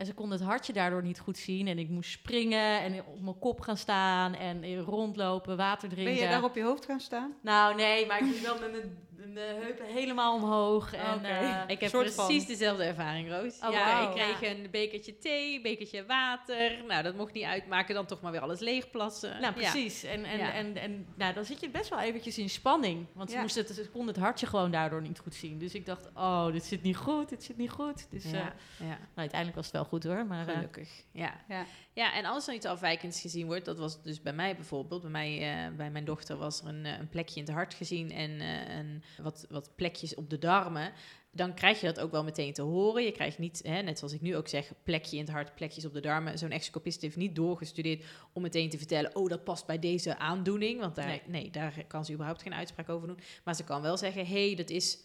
En 0.00 0.06
ze 0.06 0.14
kon 0.14 0.30
het 0.30 0.40
hartje 0.40 0.72
daardoor 0.72 1.02
niet 1.02 1.18
goed 1.18 1.38
zien. 1.38 1.66
En 1.66 1.78
ik 1.78 1.88
moest 1.88 2.10
springen 2.10 2.80
en 2.80 3.04
op 3.06 3.20
mijn 3.20 3.38
kop 3.38 3.60
gaan 3.60 3.76
staan 3.76 4.34
en 4.34 4.80
rondlopen, 4.80 5.56
water 5.56 5.88
drinken. 5.88 6.14
Ben 6.14 6.22
je 6.22 6.28
daar 6.28 6.44
op 6.44 6.54
je 6.54 6.62
hoofd 6.62 6.84
gaan 6.84 7.00
staan? 7.00 7.34
Nou, 7.42 7.74
nee, 7.74 8.06
maar 8.06 8.18
ik 8.18 8.24
moest 8.24 8.42
wel 8.42 8.58
met 8.58 8.70
mijn, 8.70 8.98
mijn 9.28 9.62
heupen 9.62 9.86
helemaal 9.86 10.34
omhoog. 10.34 10.92
En, 10.92 11.24
eh, 11.24 11.62
Ik 11.66 11.80
heb 11.80 11.90
precies 11.90 12.14
van. 12.14 12.46
dezelfde 12.46 12.84
ervaring, 12.84 13.30
Roos. 13.30 13.58
Oh, 13.64 13.72
ja, 13.72 14.08
ik 14.08 14.14
kreeg 14.14 14.54
een 14.56 14.68
bekertje 14.70 15.18
thee, 15.18 15.56
een 15.56 15.62
bekertje 15.62 16.06
water. 16.06 16.84
Nou, 16.86 17.02
dat 17.02 17.14
mocht 17.16 17.32
niet 17.32 17.44
uitmaken. 17.44 17.94
Dan 17.94 18.06
toch 18.06 18.20
maar 18.20 18.32
weer 18.32 18.40
alles 18.40 18.60
leegplassen. 18.60 19.30
nou, 19.30 19.42
Ja. 19.42 19.70
precies. 19.70 20.02
En, 20.04 20.24
en, 20.24 20.38
Ja. 20.38 20.52
en, 20.52 20.76
en 20.76 21.06
nou, 21.14 21.34
dan 21.34 21.44
zit 21.44 21.60
je 21.60 21.70
best 21.70 21.88
wel 21.90 22.00
eventjes 22.00 22.38
in 22.38 22.50
spanning. 22.50 23.06
Want 23.12 23.30
ze, 23.30 23.38
moest 23.38 23.54
het, 23.54 23.68
ze 23.68 23.88
kon 23.92 24.06
het 24.06 24.16
hartje 24.16 24.46
gewoon 24.46 24.70
daardoor 24.70 25.02
niet 25.02 25.18
goed 25.18 25.34
zien. 25.34 25.58
Dus 25.58 25.74
ik 25.74 25.86
dacht, 25.86 26.08
oh, 26.14 26.52
dit 26.52 26.64
zit 26.64 26.82
niet 26.82 26.96
goed, 26.96 27.28
dit 27.28 27.42
zit 27.44 27.56
niet 27.56 27.70
goed. 27.70 28.06
Dus 28.10 28.24
eh, 28.24 28.32
Ja, 28.32 28.54
ja. 28.78 28.86
nou, 28.86 28.98
uiteindelijk 29.14 29.56
was 29.56 29.66
het 29.66 29.74
wel 29.74 29.84
goed 29.84 30.04
hoor. 30.04 30.26
Maar, 30.26 30.48
eh, 30.48 30.54
Gelukkig, 30.54 30.88
ja. 31.12 31.34
Ja. 31.48 31.64
Ja, 31.92 32.14
en 32.14 32.24
als 32.24 32.48
er 32.48 32.54
iets 32.54 32.66
afwijkends 32.66 33.20
gezien 33.20 33.46
wordt, 33.46 33.64
dat 33.64 33.78
was 33.78 34.02
dus 34.02 34.22
bij 34.22 34.32
mij 34.32 34.54
bijvoorbeeld. 34.56 35.02
Bij, 35.02 35.10
mij, 35.10 35.64
eh, 35.66 35.76
bij 35.76 35.90
mijn 35.90 36.04
dochter 36.04 36.36
was 36.36 36.60
er 36.60 36.66
een, 36.68 36.84
eh, 36.86 36.98
een 36.98 37.08
plekje 37.08 37.40
in 37.40 37.46
het 37.46 37.54
hart 37.54 37.74
gezien 37.74 38.10
en 38.10 38.40
eh, 38.40 38.76
een, 38.78 39.02
wat, 39.22 39.46
wat 39.50 39.70
plekjes 39.76 40.14
op 40.14 40.30
de 40.30 40.38
darmen. 40.38 40.92
Dan 41.32 41.54
krijg 41.54 41.80
je 41.80 41.86
dat 41.86 42.00
ook 42.00 42.10
wel 42.10 42.24
meteen 42.24 42.52
te 42.52 42.62
horen. 42.62 43.04
Je 43.04 43.12
krijgt 43.12 43.38
niet, 43.38 43.60
hè, 43.64 43.82
net 43.82 43.98
zoals 43.98 44.12
ik 44.14 44.20
nu 44.20 44.36
ook 44.36 44.48
zeg, 44.48 44.72
plekje 44.82 45.16
in 45.16 45.22
het 45.22 45.32
hart, 45.32 45.54
plekjes 45.54 45.84
op 45.84 45.92
de 45.92 46.00
darmen. 46.00 46.38
Zo'n 46.38 46.50
excopist 46.50 47.00
heeft 47.02 47.16
niet 47.16 47.34
doorgestudeerd 47.34 48.04
om 48.32 48.42
meteen 48.42 48.70
te 48.70 48.78
vertellen... 48.78 49.16
oh, 49.16 49.28
dat 49.28 49.44
past 49.44 49.66
bij 49.66 49.78
deze 49.78 50.18
aandoening. 50.18 50.80
Want 50.80 50.94
daar, 50.94 51.06
Nee. 51.06 51.22
nee. 51.26 51.50
daar 51.50 51.84
kan 51.86 52.04
ze 52.04 52.12
überhaupt 52.12 52.42
geen 52.42 52.54
uitspraak 52.54 52.88
over 52.88 53.08
doen. 53.08 53.18
Maar 53.44 53.54
ze 53.54 53.64
kan 53.64 53.82
wel 53.82 53.96
zeggen, 53.96 54.26
hé, 54.26 54.46
hey, 54.46 54.54
dat 54.54 54.70
is 54.70 54.98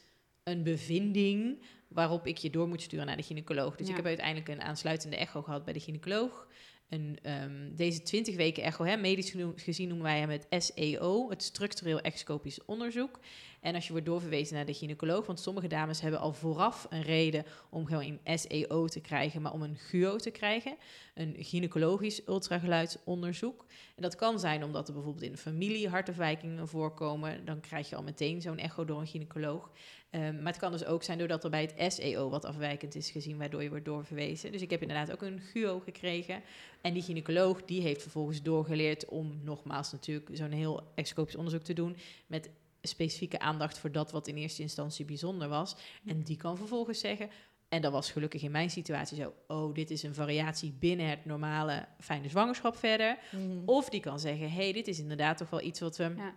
een 0.44 0.63
bevinding 0.63 1.62
waarop 1.88 2.28
ik 2.28 2.38
je 2.38 2.50
door 2.50 2.68
moet 2.68 2.81
sturen 2.81 3.06
naar 3.06 3.18
de 3.18 3.24
gynaecoloog. 3.24 3.75
Dus 3.75 3.86
Ja. 3.86 3.92
ik 3.92 3.98
heb 3.98 4.06
uiteindelijk 4.06 4.50
een 4.50 4.62
aansluitende 4.62 5.16
echo 5.16 5.42
gehad 5.42 5.63
bij 5.63 5.74
de 5.74 5.80
gynaecoloog. 5.80 6.48
Ehm, 6.90 7.76
deze 7.76 8.02
20 8.02 8.36
weken 8.36 8.64
echo, 8.64 8.84
hè, 8.84 8.98
medisch 8.98 9.36
gezien 9.56 9.88
noemen 9.88 10.06
wij 10.06 10.20
hem 10.20 10.30
het 10.30 10.46
SEO, 10.50 11.30
het 11.30 11.44
structureel 11.44 12.00
excopisch 12.00 12.66
onderzoek. 12.66 13.20
En 13.62 13.76
als 13.76 13.86
je 13.86 13.92
wordt 13.92 14.06
doorverwezen 14.06 14.56
naar 14.56 14.66
de 14.66 14.74
gynaecoloog, 14.74 15.26
want 15.26 15.40
sommige 15.40 15.68
dames 15.68 16.02
hebben 16.02 16.20
al 16.20 16.34
vooraf 16.34 16.88
een 16.90 17.02
reden 17.02 17.46
om 17.70 17.86
gewoon 17.86 18.20
een 18.24 18.40
SEO 18.40 18.88
te 18.88 19.00
krijgen, 19.00 19.42
maar 19.42 19.54
om 19.54 19.62
een 19.62 19.76
GUO 19.78 20.16
te 20.16 20.32
krijgen, 20.32 20.78
een 21.14 21.36
gynaecologisch 21.40 22.28
ultrageluidsonderzoek. 22.28 23.66
En 23.96 24.02
dat 24.02 24.16
kan 24.16 24.40
zijn 24.40 24.64
omdat 24.64 24.88
er 24.88 24.94
bijvoorbeeld 24.94 25.26
in 25.26 25.32
de 25.32 25.38
familie 25.38 25.90
hartafwijkingen 25.90 26.68
voorkomen, 26.68 27.46
dan 27.46 27.60
krijg 27.60 27.90
je 27.90 27.96
al 27.96 28.04
meteen 28.04 28.42
zo'n 28.42 28.58
echo 28.58 28.86
door 28.86 29.00
een 29.00 29.08
gynaecoloog. 29.08 29.72
Ehm, 30.15 30.36
maar 30.36 30.51
het 30.51 30.62
kan 30.62 30.72
dus 30.72 30.86
ook 30.86 31.03
zijn 31.03 31.17
doordat 31.17 31.43
er 31.43 31.50
bij 31.50 31.72
het 31.75 31.93
SEO 31.93 32.29
wat 32.29 32.45
afwijkend 32.45 32.95
is 32.95 33.10
gezien, 33.10 33.38
waardoor 33.38 33.63
je 33.63 33.69
wordt 33.69 33.86
doorverwezen. 33.86 34.51
Dus 34.51 34.62
ik 34.62 34.69
heb 34.69 34.81
inderdaad 34.81 35.12
ook 35.12 35.22
een 35.22 35.39
GUO 35.39 35.79
gekregen. 35.79 36.41
En 36.81 36.93
die 36.93 37.03
gynaecoloog 37.03 37.63
die 37.63 37.81
heeft 37.81 38.01
vervolgens 38.01 38.41
doorgeleerd 38.41 39.05
om 39.05 39.39
nogmaals 39.43 39.91
natuurlijk 39.91 40.29
zo'n 40.34 40.51
heel 40.51 40.91
excopisch 40.95 41.36
onderzoek 41.36 41.62
te 41.62 41.74
doen 41.74 41.95
met 42.27 42.50
specifieke 42.81 43.39
aandacht 43.39 43.77
voor 43.77 43.91
dat 43.91 44.12
wat 44.12 44.27
in 44.27 44.36
eerste 44.36 44.62
instantie 44.62 45.05
bijzonder 45.05 45.50
was. 45.50 45.75
En 46.05 46.22
die 46.22 46.38
kan 46.38 46.57
vervolgens 46.57 47.00
zeggen, 47.00 47.29
en 47.69 47.81
dat 47.81 47.91
was 47.91 48.12
gelukkig 48.12 48.41
in 48.41 48.51
mijn 48.51 48.69
situatie 48.69 49.17
zo, 49.17 49.34
oh, 49.48 49.74
dit 49.74 49.91
is 49.91 50.03
een 50.03 50.13
variatie 50.13 50.74
binnen 50.79 51.10
het 51.10 51.25
normale 51.25 51.88
fijne 52.00 52.29
zwangerschap 52.29 52.75
verder. 52.75 53.17
mhm. 53.31 53.62
Of 53.65 53.89
die 53.89 54.01
kan 54.01 54.19
zeggen, 54.19 54.51
hey, 54.51 54.74
dit 54.74 54.88
is 54.88 55.00
inderdaad 55.00 55.38
toch 55.38 55.50
wel 55.50 55.62
iets 55.62 55.79
wat 55.79 55.98
we 55.98 56.13
Ja. 56.17 56.34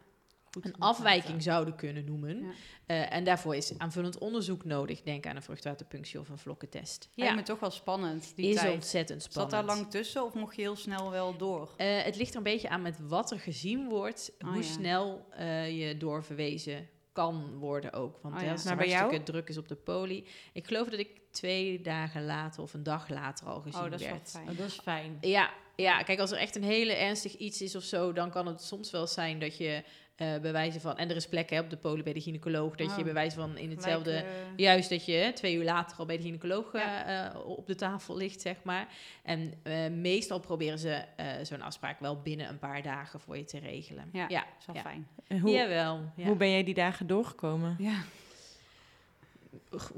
Goed 0.62 0.74
een 0.74 0.80
afwijking 0.80 1.42
zouden 1.42 1.74
kunnen 1.76 2.04
noemen. 2.04 2.38
Ja. 2.42 2.50
Eh, 2.86 3.12
en 3.12 3.24
daarvoor 3.24 3.56
is 3.56 3.78
aanvullend 3.78 4.18
onderzoek 4.18 4.64
nodig. 4.64 5.02
Denk 5.02 5.26
aan 5.26 5.36
een 5.36 5.42
vruchtwaterpunctie 5.42 6.20
of 6.20 6.28
een 6.28 6.38
vlokkentest. 6.38 7.08
Lijkt 7.14 7.34
me 7.34 7.42
toch 7.42 7.60
wel 7.60 7.70
spannend, 7.70 8.32
die 8.36 8.48
is 8.50 8.56
tijd. 8.60 8.74
ontzettend 8.74 9.22
Zat 9.22 9.30
spannend. 9.32 9.54
daar 9.54 9.76
lang 9.76 9.90
tussen 9.90 10.24
of 10.24 10.34
mocht 10.34 10.56
je 10.56 10.62
heel 10.62 10.76
snel 10.76 11.10
wel 11.10 11.36
door? 11.36 11.74
Eh, 11.76 12.02
het 12.02 12.16
ligt 12.16 12.30
er 12.30 12.36
een 12.36 12.42
beetje 12.42 12.68
aan 12.68 12.82
met 12.82 12.96
wat 13.08 13.30
er 13.30 13.38
gezien 13.40 13.88
wordt, 13.88 14.32
Oh, 14.44 14.48
hoe 14.48 14.56
ja. 14.62 14.68
snel 14.68 15.26
eh, 15.30 15.78
je 15.88 15.96
doorverwezen 15.96 16.88
kan 17.12 17.54
worden 17.58 17.92
ook. 17.92 18.18
Want 18.22 18.34
Oh, 18.34 18.40
ja. 18.42 18.50
als 18.50 18.64
er 18.64 18.76
jou? 18.76 18.90
hartstikke 18.90 19.22
druk 19.32 19.48
is 19.48 19.58
op 19.58 19.68
de 19.68 19.74
poli. 19.76 20.26
Ik 20.52 20.66
geloof 20.66 20.88
dat 20.88 20.98
ik 21.00 21.20
twee 21.30 21.80
dagen 21.80 22.24
later 22.24 22.62
of 22.62 22.74
een 22.74 22.82
dag 22.82 23.08
later 23.08 23.46
al 23.46 23.60
gezien 23.60 23.84
Oh, 23.84 23.90
dat 23.90 24.00
is 24.00 24.06
wel 24.06 24.14
werd. 24.14 24.30
fijn. 24.30 24.48
Oh, 24.48 24.56
dat 24.58 24.66
is 24.66 24.78
fijn. 24.82 25.18
Ja, 25.20 25.50
Ja, 25.82 26.02
kijk, 26.02 26.18
als 26.18 26.30
er 26.30 26.38
echt 26.38 26.56
een 26.56 26.62
hele 26.62 26.92
ernstig 26.92 27.36
iets 27.36 27.62
is 27.62 27.76
of 27.76 27.82
zo, 27.82 28.12
dan 28.12 28.30
kan 28.30 28.46
het 28.46 28.62
soms 28.62 28.90
wel 28.90 29.06
zijn 29.06 29.38
dat 29.38 29.56
je 29.56 29.82
eh 30.16 30.38
bij 30.38 30.52
wijze 30.52 30.80
van... 30.80 30.96
En 30.96 31.10
er 31.10 31.16
is 31.16 31.28
plek 31.28 31.50
hè, 31.50 31.60
op 31.60 31.70
de 31.70 31.76
polen 31.76 32.04
bij 32.04 32.12
de 32.12 32.20
gynaecoloog, 32.20 32.76
dat 32.76 32.90
je 32.90 32.96
Oh. 32.98 33.04
bij 33.04 33.12
wijze 33.12 33.36
van 33.36 33.56
in 33.56 33.70
hetzelfde... 33.70 34.12
Eh, 34.12 34.24
Juist 34.56 34.90
dat 34.90 35.04
je 35.04 35.12
hè, 35.12 35.32
twee 35.32 35.54
uur 35.54 35.64
later 35.64 35.98
al 35.98 36.06
bij 36.06 36.16
de 36.16 36.22
gynaecoloog 36.22 36.72
eh, 36.74 36.82
Ja. 36.82 37.32
op 37.46 37.66
de 37.66 37.74
tafel 37.74 38.16
ligt, 38.16 38.40
zeg 38.40 38.56
maar. 38.62 38.88
En 39.22 39.52
eh, 39.62 39.88
meestal 39.90 40.40
proberen 40.40 40.78
ze 40.78 41.04
eh, 41.16 41.26
zo'n 41.42 41.62
afspraak 41.62 42.00
wel 42.00 42.20
binnen 42.22 42.48
een 42.48 42.58
paar 42.58 42.82
dagen 42.82 43.20
voor 43.20 43.36
je 43.36 43.44
te 43.44 43.58
regelen. 43.58 44.08
Ja, 44.12 44.24
ja. 44.28 44.46
is 44.58 44.66
wel 44.66 44.76
ja. 44.76 44.82
fijn. 44.82 45.08
En 45.26 45.38
hoe, 45.38 45.50
Jawel, 45.50 46.12
ja. 46.16 46.26
hoe 46.26 46.36
ben 46.36 46.50
jij 46.50 46.64
die 46.64 46.74
dagen 46.74 47.06
doorgekomen? 47.06 47.76
Ja. 47.78 48.02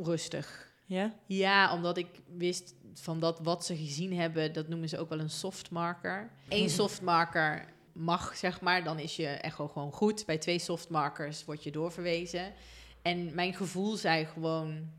Rustig. 0.02 0.68
Ja? 0.87 1.12
Ja, 1.26 1.75
omdat 1.75 1.96
ik 1.96 2.06
wist 2.37 2.75
van 2.94 3.20
dat 3.20 3.38
wat 3.42 3.64
ze 3.66 3.76
gezien 3.76 4.14
hebben, 4.18 4.52
dat 4.52 4.68
noemen 4.68 4.88
ze 4.88 4.99
ook 4.99 5.09
wel 5.09 5.20
een 5.20 5.30
softmarker. 5.30 6.30
Eén 6.49 6.70
softmarker 6.80 7.64
mag, 7.92 8.37
zeg 8.37 8.61
maar, 8.61 8.85
dan 8.85 8.99
is 8.99 9.16
je 9.16 9.26
echo 9.26 9.68
gewoon 9.68 9.92
goed. 9.92 10.26
Bij 10.26 10.38
twee 10.38 10.59
softmarkers 10.59 11.44
word 11.44 11.62
je 11.64 11.70
doorverwezen. 11.70 12.52
En 13.02 13.35
mijn 13.35 13.54
gevoel 13.54 13.97
zei 13.97 14.25
gewoon, 14.26 14.90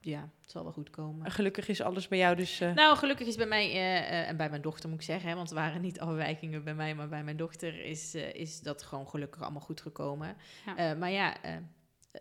ja, 0.00 0.28
het 0.42 0.50
zal 0.50 0.62
wel 0.62 0.72
goed 0.72 0.90
komen. 0.90 1.30
Gelukkig 1.30 1.68
is 1.68 1.80
alles 1.80 2.08
bij 2.08 2.18
jou 2.18 2.36
dus... 2.36 2.60
eh, 2.60 2.74
Nou, 2.74 2.96
gelukkig 2.96 3.26
is 3.26 3.36
bij 3.36 3.46
mij 3.46 3.70
eh, 3.70 3.98
eh, 3.98 4.28
en 4.28 4.36
bij 4.36 4.50
mijn 4.50 4.62
dochter 4.62 4.88
moet 4.88 4.98
ik 4.98 5.04
zeggen, 5.04 5.28
hè, 5.28 5.34
want 5.34 5.48
er 5.50 5.54
waren 5.54 5.80
niet 5.80 6.00
afwijkingen 6.00 6.64
bij 6.64 6.74
mij, 6.74 6.94
maar 6.94 7.08
bij 7.08 7.24
mijn 7.24 7.36
dochter 7.36 7.84
is, 7.84 8.14
is 8.14 8.60
dat 8.60 8.82
gewoon 8.82 9.08
gelukkig 9.08 9.42
allemaal 9.42 9.60
goed 9.60 9.80
gekomen. 9.80 10.36
Ja. 10.76 10.94
Maar 10.94 11.10
ja, 11.10 11.36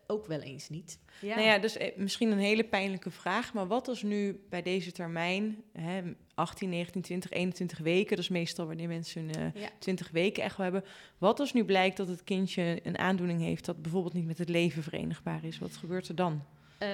ook 0.08 0.25
wel 0.25 0.39
eens 0.39 0.69
niet. 0.69 1.00
Ja. 1.22 1.36
Nou 1.36 1.48
ja, 1.48 1.58
dus 1.60 1.77
eh, 1.77 1.98
misschien 1.98 2.31
een 2.31 2.39
hele 2.39 2.63
pijnlijke 2.63 3.12
vraag, 3.12 3.53
maar 3.53 3.67
wat 3.67 3.88
als 3.88 4.03
nu 4.03 4.46
bij 4.50 4.62
deze 4.62 4.91
termijn, 4.91 5.63
hè, 5.74 6.01
18, 6.34 6.69
19, 6.69 7.01
20, 7.01 7.31
21 7.31 7.77
weken, 7.77 8.15
dat 8.15 8.25
is 8.25 8.29
meestal 8.29 8.67
wanneer 8.67 8.88
mensen 8.88 9.22
hun 9.22 9.53
eh, 9.53 9.62
Ja. 9.62 9.69
20 9.79 10.10
weken 10.12 10.43
echo 10.43 10.63
hebben, 10.63 10.84
wat 11.17 11.39
als 11.39 11.53
nu 11.53 11.65
blijkt 11.65 11.98
dat 11.98 12.08
het 12.08 12.24
kindje 12.24 12.79
een 12.84 12.98
aandoening 12.98 13.41
heeft 13.41 13.65
dat 13.65 13.81
bijvoorbeeld 13.81 14.13
niet 14.13 14.27
met 14.27 14.38
het 14.38 14.50
leven 14.50 14.84
verenigbaar 14.84 15.43
is? 15.43 15.60
Wat 15.60 15.77
gebeurt 15.77 16.08
er 16.08 16.15
dan? 16.15 16.43
Eh, 16.77 16.89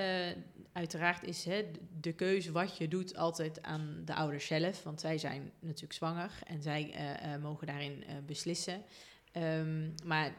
uiteraard 0.76 1.24
is 1.24 1.46
hè, 1.46 1.72
de 2.02 2.14
keuze 2.14 2.52
wat 2.52 2.78
je 2.78 2.88
doet 2.88 3.18
altijd 3.18 3.64
aan 3.64 4.02
de 4.06 4.16
ouders 4.16 4.46
zelf. 4.46 4.84
Want 4.84 5.00
zij 5.00 5.18
zijn 5.18 5.52
natuurlijk 5.60 5.94
zwanger 5.94 6.32
en 6.48 6.62
zij 6.62 6.92
eh, 6.94 7.34
eh, 7.34 7.42
mogen 7.42 7.68
daarin 7.68 8.04
eh, 8.08 8.16
beslissen. 8.26 8.82
Ehm, 9.32 9.90
maar 10.06 10.34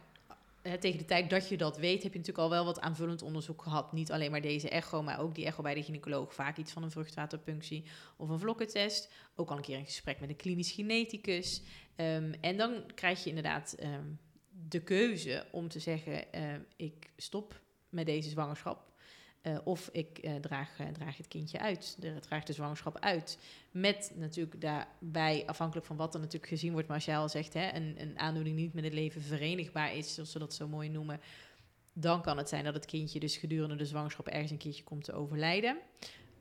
tegen 0.75 0.99
de 0.99 1.05
tijd 1.05 1.31
dat 1.31 1.49
je 1.49 1.57
dat 1.57 1.77
weet, 1.77 2.03
heb 2.03 2.13
je 2.13 2.19
natuurlijk 2.19 2.45
al 2.45 2.51
wel 2.51 2.65
wat 2.65 2.81
aanvullend 2.81 3.23
onderzoek 3.23 3.63
gehad. 3.63 3.93
Niet 3.93 4.13
alleen 4.13 4.31
maar 4.31 4.41
deze 4.41 4.69
echo, 4.69 5.03
maar 5.03 5.21
ook 5.21 5.35
die 5.35 5.47
echo 5.47 5.63
bij 5.63 5.75
de 5.75 5.83
gynaecoloog. 5.83 6.35
Vaak 6.35 6.57
iets 6.57 6.73
van 6.73 6.83
een 6.83 6.91
vruchtwaterpunctie 6.91 7.85
of 8.17 8.29
een 8.29 8.39
vlokkentest. 8.39 9.13
Ook 9.35 9.51
al 9.51 9.57
een 9.57 9.63
keer 9.63 9.79
een 9.79 9.85
gesprek 9.85 10.21
met 10.21 10.29
een 10.29 10.37
klinisch 10.37 10.73
geneticus. 10.73 11.63
Ehm, 11.97 12.33
en 12.41 12.57
dan 12.57 12.83
krijg 12.95 13.23
je 13.23 13.29
inderdaad 13.29 13.73
ehm, 13.73 14.05
de 14.51 14.81
keuze 14.83 15.47
om 15.51 15.69
te 15.69 15.79
zeggen: 15.79 16.33
eh, 16.33 16.55
ik 16.77 17.11
stop 17.17 17.61
met 17.89 18.07
deze 18.07 18.29
zwangerschap. 18.29 18.86
Eh, 19.47 19.57
of 19.65 19.89
ik 19.93 20.19
eh, 20.19 20.35
draag, 20.35 20.79
eh, 20.79 20.87
draag 20.87 21.17
het 21.17 21.29
kindje 21.29 21.59
uit, 21.59 21.97
de, 21.99 22.21
draag 22.21 22.45
de 22.45 22.53
zwangerschap 22.53 22.99
uit. 22.99 23.39
Met 23.71 24.13
natuurlijk 24.15 24.61
daarbij, 24.61 25.43
afhankelijk 25.47 25.87
van 25.87 25.97
wat 25.97 26.15
er 26.15 26.21
natuurlijk 26.21 26.53
gezien 26.53 26.73
wordt, 26.73 26.87
maar 26.87 26.97
als 26.97 27.05
jij 27.05 27.17
al 27.17 27.29
zegt, 27.29 27.55
hè, 27.55 27.75
een, 27.75 27.95
een 27.99 28.19
aandoening 28.19 28.57
niet 28.57 28.75
met 28.75 28.85
het 28.85 28.93
leven 28.93 29.23
verenigbaar 29.23 29.95
is, 29.95 30.15
zoals 30.15 30.31
ze 30.33 30.39
dat 30.39 30.55
zo 30.55 30.69
mooi 30.69 30.89
noemen, 30.89 31.21
dan 31.93 32.23
kan 32.23 32.37
het 32.37 32.49
zijn 32.49 32.65
dat 32.65 32.75
het 32.75 32.85
kindje 32.85 33.21
dus 33.21 33.37
gedurende 33.37 33.77
de 33.77 33.87
zwangerschap 33.87 34.29
ergens 34.29 34.51
een 34.51 34.59
keertje 34.59 34.85
komt 34.85 35.05
te 35.05 35.13
overlijden. 35.13 35.79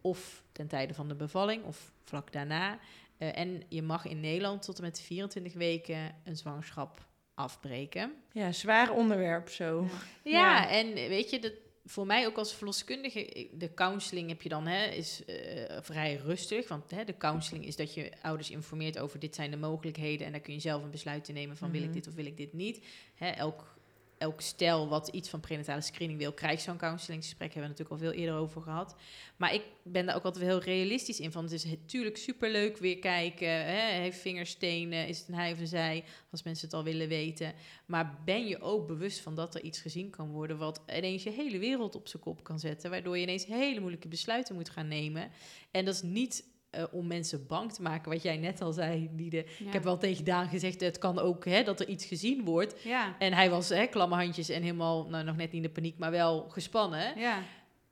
Of 0.02 0.44
ten 0.52 0.68
tijde 0.68 0.94
van 0.94 1.08
de 1.08 1.16
bevalling, 1.16 1.64
of 1.64 1.92
vlak 2.04 2.32
daarna. 2.32 2.80
En 3.18 3.64
je 3.70 3.82
mag 3.82 4.06
in 4.06 4.20
Nederland 4.20 4.62
tot 4.62 4.78
en 4.78 4.84
met 4.84 5.02
24 5.02 5.54
weken 5.54 6.16
een 6.24 6.38
zwangerschap 6.38 7.08
afbreken. 7.34 8.14
Ja, 8.32 8.52
zwaar 8.52 8.92
onderwerp 8.92 9.50
zo. 9.50 9.88
Ja, 10.24 10.32
Ja. 10.32 10.70
en 10.70 10.94
weet 10.94 11.30
je, 11.30 11.40
dat, 11.40 11.54
voor 11.86 12.06
mij 12.06 12.26
ook 12.26 12.38
als 12.38 12.54
verloskundige, 12.54 13.48
de 13.54 13.74
counseling 13.74 14.30
heb 14.30 14.42
je 14.42 14.50
dan, 14.50 14.68
hè, 14.68 14.86
is 14.86 15.26
eh, 15.26 15.78
vrij 15.82 16.16
rustig. 16.16 16.68
Want 16.68 16.92
hè, 16.92 17.04
de 17.04 17.18
counseling 17.18 17.66
is 17.66 17.76
dat 17.76 17.94
je 17.94 18.12
ouders 18.22 18.50
informeert 18.52 19.00
over 19.00 19.20
dit 19.20 19.36
zijn 19.36 19.52
de 19.52 19.58
mogelijkheden. 19.58 20.26
En 20.26 20.32
daar 20.32 20.42
kun 20.42 20.54
je 20.54 20.60
zelf 20.60 20.84
een 20.84 20.92
besluit 20.92 21.28
nemen 21.34 21.58
van 21.58 21.72
wil 21.72 21.82
ik 21.82 21.86
Mhm. 21.88 21.96
dit 21.96 22.08
of 22.08 22.14
wil 22.14 22.26
ik 22.26 22.38
dit 22.38 22.54
niet. 22.54 22.86
Hè, 23.16 23.30
elk, 23.30 23.76
elk 24.18 24.42
stel 24.42 24.88
wat 24.88 25.08
iets 25.08 25.30
van 25.30 25.40
prenatale 25.40 25.82
screening 25.82 26.20
wil, 26.20 26.34
krijgt 26.34 26.64
zo'n 26.64 26.78
counselinggesprek. 26.78 27.54
Hebben 27.54 27.72
we 27.72 27.78
natuurlijk 27.78 28.02
al 28.02 28.10
veel 28.10 28.20
eerder 28.20 28.36
over 28.36 28.62
gehad. 28.62 28.96
Maar 29.38 29.54
ik 29.54 29.62
ben 29.84 30.06
daar 30.06 30.16
ook 30.16 30.24
altijd 30.24 30.46
heel 30.46 30.60
realistisch 30.60 31.20
in. 31.20 31.32
Van 31.32 31.44
het 31.44 31.52
is 31.52 31.66
natuurlijk 31.66 32.18
superleuk 32.18 32.78
weer 32.78 33.00
kijken. 33.00 33.66
Hè, 33.66 34.00
heeft 34.02 34.20
vingerstenen, 34.20 35.08
is 35.08 35.20
het 35.20 35.28
een 35.28 35.34
hij 35.34 35.52
of 35.52 35.60
een 35.60 35.68
zij, 35.68 36.04
als 36.32 36.44
mensen 36.44 36.66
het 36.66 36.76
al 36.76 36.84
willen 36.84 37.08
weten. 37.08 37.54
Maar 37.86 38.22
ben 38.26 38.48
je 38.48 38.62
ook 38.62 38.88
bewust 38.88 39.20
van 39.20 39.36
dat 39.36 39.56
er 39.56 39.62
iets 39.62 39.80
gezien 39.82 40.10
kan 40.10 40.32
worden 40.32 40.58
wat 40.58 40.82
ineens 40.96 41.24
je 41.24 41.32
hele 41.32 41.58
wereld 41.58 41.96
op 41.96 42.08
zijn 42.08 42.24
kop 42.24 42.44
kan 42.44 42.60
zetten, 42.60 42.90
waardoor 42.90 43.18
je 43.18 43.24
ineens 43.24 43.46
hele 43.46 43.80
moeilijke 43.80 44.08
besluiten 44.08 44.56
moet 44.56 44.70
gaan 44.70 44.88
nemen. 44.88 45.32
En 45.72 45.86
dat 45.86 45.94
is 45.94 46.02
niet 46.02 46.44
eh, 46.76 46.84
om 46.92 47.08
mensen 47.08 47.48
bang 47.48 47.74
te 47.74 47.82
maken, 47.82 48.12
wat 48.12 48.22
jij 48.22 48.38
net 48.38 48.62
al 48.62 48.72
zei, 48.72 49.10
Diede. 49.12 49.46
Ja. 49.60 49.66
Ik 49.68 49.74
heb 49.74 49.84
wel 49.84 49.98
tegen 49.98 50.26
Daan 50.26 50.48
gezegd, 50.48 50.82
het 50.82 50.98
kan 50.98 51.20
ook 51.20 51.46
hè, 51.46 51.64
dat 51.64 51.80
er 51.80 51.88
iets 51.88 52.06
gezien 52.06 52.46
wordt. 52.46 52.76
Ja. 52.84 53.16
En 53.20 53.34
hij 53.34 53.50
was 53.50 53.70
hè, 53.70 53.86
klamme 53.86 54.16
handjes 54.16 54.50
en 54.50 54.62
helemaal, 54.62 55.08
nou 55.10 55.24
nog 55.24 55.36
net 55.36 55.46
niet 55.52 55.64
in 55.64 55.68
de 55.68 55.70
paniek, 55.70 55.98
maar 55.98 56.12
wel 56.12 56.46
gespannen. 56.50 57.20
Ja. 57.20 57.44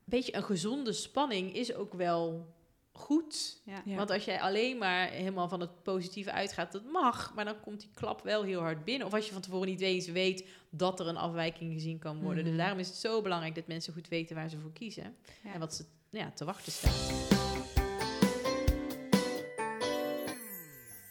Beetje 0.04 0.36
een 0.36 0.44
gezonde 0.44 0.92
spanning 0.92 1.54
is 1.54 1.74
ook 1.74 1.94
wel 1.94 2.52
goed. 2.92 3.60
Ja. 3.64 3.82
Ja. 3.84 3.96
Want 3.96 4.10
als 4.10 4.24
jij 4.24 4.40
alleen 4.40 4.78
maar 4.78 5.08
helemaal 5.08 5.48
van 5.48 5.60
het 5.60 5.82
positieve 5.82 6.32
uitgaat, 6.32 6.72
dat 6.72 6.84
mag, 6.92 7.32
maar 7.34 7.44
dan 7.44 7.60
komt 7.60 7.80
die 7.80 7.90
klap 7.94 8.22
wel 8.22 8.42
heel 8.42 8.60
hard 8.60 8.84
binnen. 8.84 9.06
Of 9.06 9.14
als 9.14 9.26
je 9.26 9.32
van 9.32 9.42
tevoren 9.42 9.68
niet 9.68 9.80
eens 9.80 10.08
weet 10.08 10.48
dat 10.70 11.00
er 11.00 11.06
een 11.06 11.16
afwijking 11.16 11.72
gezien 11.72 11.98
kan 11.98 12.20
worden. 12.20 12.42
Mhm. 12.42 12.48
Dus 12.48 12.56
daarom 12.56 12.78
is 12.78 12.88
het 12.88 12.96
zo 12.96 13.22
belangrijk 13.22 13.54
dat 13.54 13.66
mensen 13.66 13.92
goed 13.92 14.08
weten 14.08 14.36
waar 14.36 14.48
ze 14.48 14.58
voor 14.58 14.72
kiezen 14.72 15.16
Ja. 15.42 15.52
en 15.52 15.60
wat 15.60 15.74
ze 15.74 15.84
ja, 16.10 16.30
te 16.30 16.44
wachten 16.44 16.72
staat. 16.72 17.43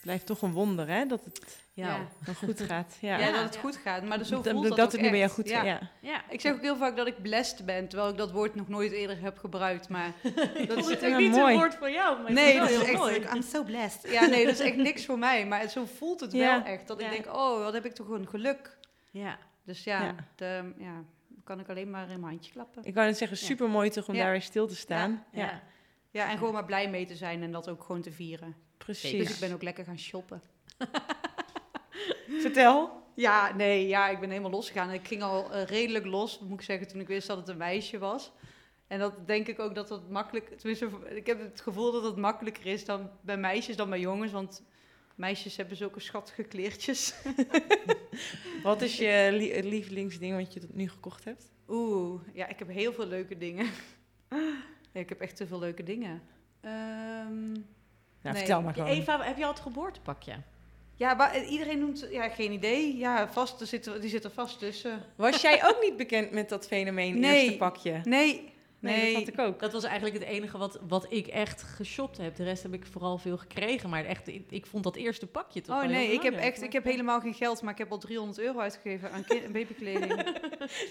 Blijft 0.04 0.26
toch 0.26 0.42
een 0.42 0.52
wonder, 0.52 0.88
hè, 0.88 1.06
dat 1.06 1.26
het 1.26 1.62
Ja. 1.74 2.08
goed 2.46 2.62
gaat. 2.62 2.98
Ja, 3.02 3.18
Ja, 3.18 3.32
dat 3.32 3.42
het 3.44 3.58
goed 3.58 3.76
gaat. 3.76 4.04
Maar 4.04 4.24
zo 4.26 4.42
dat, 4.42 4.52
voelt 4.54 4.68
dat, 4.68 4.78
dat 4.78 4.86
ook 4.86 4.92
het 4.92 5.02
nu 5.02 5.10
bij 5.10 5.20
jou 5.20 5.32
goed 5.32 5.50
ja. 5.50 5.64
ja. 5.64 5.80
Ja, 6.02 6.24
Ik 6.30 6.42
zeg 6.42 6.54
ook 6.54 6.62
heel 6.62 6.78
vaak 6.78 6.96
dat 6.96 7.08
ik 7.08 7.22
blessed 7.22 7.66
ben, 7.66 7.88
terwijl 7.88 8.12
ik 8.12 8.18
dat 8.18 8.32
woord 8.32 8.56
nog 8.56 8.68
nooit 8.68 8.92
eerder 8.92 9.22
heb 9.22 9.38
gebruikt. 9.38 9.90
Maar 9.90 10.12
dat 10.68 10.78
is 10.78 10.88
het 10.90 11.06
ook 11.06 11.18
niet 11.18 11.36
een 11.36 11.54
woord 11.54 11.76
voor 11.76 11.92
jou, 11.92 12.22
maar 12.22 12.32
Nee, 12.32 12.60
dat 12.60 12.70
is 12.70 12.84
echt. 12.84 13.34
I'm 13.36 13.42
so 13.42 13.64
blessed. 13.64 14.12
Ja, 14.12 14.26
nee, 14.26 14.46
dat 14.46 14.54
is 14.54 14.60
echt 14.60 14.76
niks 14.76 15.06
voor 15.06 15.18
mij. 15.20 15.46
Maar 15.48 15.70
zo 15.70 15.86
voelt 15.98 16.20
het 16.20 16.32
Ja. 16.32 16.58
wel 16.64 16.66
echt. 16.74 16.88
Dat 16.88 17.00
Ja. 17.02 17.06
ik 17.06 17.12
denk, 17.24 17.36
oh, 17.36 17.64
wat 17.64 17.74
heb 17.74 17.86
ik 17.86 17.94
toch 17.94 18.10
een 18.10 18.28
geluk. 18.28 18.78
ja. 19.12 19.38
Dus 19.66 19.84
ja, 19.84 20.04
Ja. 20.04 20.16
De, 20.36 20.74
ja 20.78 21.04
kan 21.44 21.60
ik 21.60 21.70
alleen 21.70 21.90
maar 21.90 22.10
in 22.10 22.20
mijn 22.20 22.32
handje 22.32 22.52
klappen. 22.52 22.84
Ik 22.84 22.94
wou 22.94 23.08
net 23.08 23.18
zeggen, 23.18 23.38
super 23.38 23.70
mooi 23.70 23.90
toch 23.90 24.08
om 24.08 24.16
Ja. 24.16 24.22
daar 24.24 24.32
weer 24.32 24.42
stil 24.42 24.68
te 24.68 24.76
staan. 24.76 25.24
Ja, 25.32 25.42
ja. 25.42 25.62
Ja, 26.12 26.30
en 26.30 26.38
gewoon 26.38 26.54
maar 26.54 26.66
blij 26.66 26.90
mee 26.90 27.06
te 27.06 27.16
zijn 27.16 27.44
en 27.44 27.52
dat 27.52 27.70
ook 27.70 27.84
gewoon 27.84 28.02
te 28.02 28.12
vieren. 28.12 28.56
Precies. 28.86 29.28
Dus 29.28 29.34
ik 29.34 29.40
ben 29.40 29.54
ook 29.54 29.64
lekker 29.64 29.86
gaan 29.86 30.00
shoppen. 30.00 30.42
Vertel. 32.42 33.02
Ja, 33.16 33.56
nee, 33.56 33.88
ja, 33.88 34.10
ik 34.10 34.20
ben 34.20 34.30
helemaal 34.30 34.52
losgegaan. 34.52 34.92
Ik 34.92 35.08
ging 35.08 35.22
al 35.22 35.54
eh, 35.54 35.64
redelijk 35.64 36.06
los, 36.06 36.40
moet 36.40 36.60
ik 36.60 36.66
zeggen, 36.66 36.88
toen 36.88 37.00
ik 37.00 37.08
wist 37.08 37.28
dat 37.28 37.38
het 37.38 37.48
een 37.48 37.58
meisje 37.58 37.98
was. 37.98 38.32
En 38.88 39.00
dat 39.00 39.28
denk 39.28 39.48
ik 39.48 39.60
ook 39.60 39.76
dat 39.76 39.90
het 39.90 40.10
makkelijk... 40.10 40.58
Tenminste, 40.58 40.90
ik 41.16 41.26
heb 41.26 41.40
het 41.40 41.62
gevoel 41.62 41.92
dat 41.92 42.04
het 42.04 42.16
makkelijker 42.16 42.66
is 42.66 42.86
dan 42.86 43.10
bij 43.22 43.38
meisjes 43.38 43.76
dan 43.76 43.90
bij 43.90 44.00
jongens. 44.00 44.32
Want 44.32 44.64
meisjes 45.16 45.58
hebben 45.58 45.78
zulke 45.78 46.00
schattige 46.00 46.44
kleertjes. 46.44 47.14
Wat 48.64 48.82
is 48.82 48.98
je 48.98 49.30
lievelingsding 49.64 50.36
wat 50.36 50.54
je 50.54 50.60
tot 50.60 50.74
nu 50.74 50.90
gekocht 50.90 51.24
hebt? 51.24 51.52
Oeh, 51.68 52.22
ja, 52.34 52.48
ik 52.48 52.60
heb 52.60 52.68
heel 52.68 52.94
veel 52.94 53.08
leuke 53.08 53.38
dingen. 53.38 53.68
Ja, 54.92 55.00
ik 55.00 55.10
heb 55.10 55.22
echt 55.22 55.36
te 55.36 55.48
veel 55.48 55.60
leuke 55.60 55.84
dingen. 55.84 56.22
Ehm, 56.62 57.56
Nou, 58.24 58.36
Nee. 58.36 58.46
vertel 58.46 58.62
maar 58.62 58.74
gewoon. 58.74 58.90
Eva, 58.90 59.22
heb 59.22 59.38
je 59.38 59.44
al 59.46 59.52
het 59.52 59.60
geboortepakje? 59.60 60.34
ja, 60.96 61.14
maar 61.14 61.44
iedereen 61.44 61.80
noemt... 61.80 62.08
Ja, 62.12 62.30
geen 62.30 62.52
idee. 62.52 62.98
Ja, 62.98 63.28
vast, 63.32 63.62
er 63.62 63.68
zit, 63.68 63.86
er- 63.86 64.02
die 64.02 64.10
zit 64.10 64.24
er 64.24 64.32
vast 64.32 64.60
tussen. 64.60 65.02
Was 65.16 65.42
jij 65.42 65.66
ook 65.68 65.78
niet 65.82 65.98
bekend 65.98 66.32
met 66.32 66.50
dat 66.50 66.68
fenomeen 66.68 67.20
Nee. 67.20 67.42
eerste 67.44 67.58
pakje? 67.58 68.00
Nee, 68.04 68.53
Nee, 68.84 68.96
nee. 69.02 69.14
dat 69.14 69.24
had 69.26 69.34
ik 69.34 69.40
ook. 69.40 69.60
Dat 69.60 69.72
was 69.72 69.84
eigenlijk 69.84 70.16
het 70.20 70.24
enige 70.28 70.58
wat, 70.58 70.80
wat 70.88 71.06
ik 71.10 71.28
echt 71.28 71.64
geshopt 71.64 72.18
heb. 72.18 72.36
De 72.36 72.44
rest 72.44 72.64
heb 72.64 72.74
ik 72.74 72.86
vooral 72.92 73.18
veel 73.18 73.38
gekregen. 73.38 73.90
Maar 73.90 74.06
echt, 74.06 74.28
ik, 74.28 74.44
ik 74.50 74.66
vond 74.66 74.84
dat 74.84 74.96
eerste 74.96 75.28
pakje 75.28 75.62
toch 75.62 75.76
Oh 75.84 75.88
nee, 75.90 76.12
ik 76.12 76.22
heb 76.22 76.36
echt, 76.38 76.62
ik 76.62 76.74
heb 76.74 76.84
helemaal 76.84 77.20
geen 77.20 77.34
geld, 77.34 77.62
maar 77.62 77.72
ik 77.72 77.78
heb 77.78 77.92
al 77.92 77.98
300 77.98 78.40
euro 78.40 78.60
uitgegeven 78.60 79.12
aan 79.12 79.26
babykleding. 79.54 80.12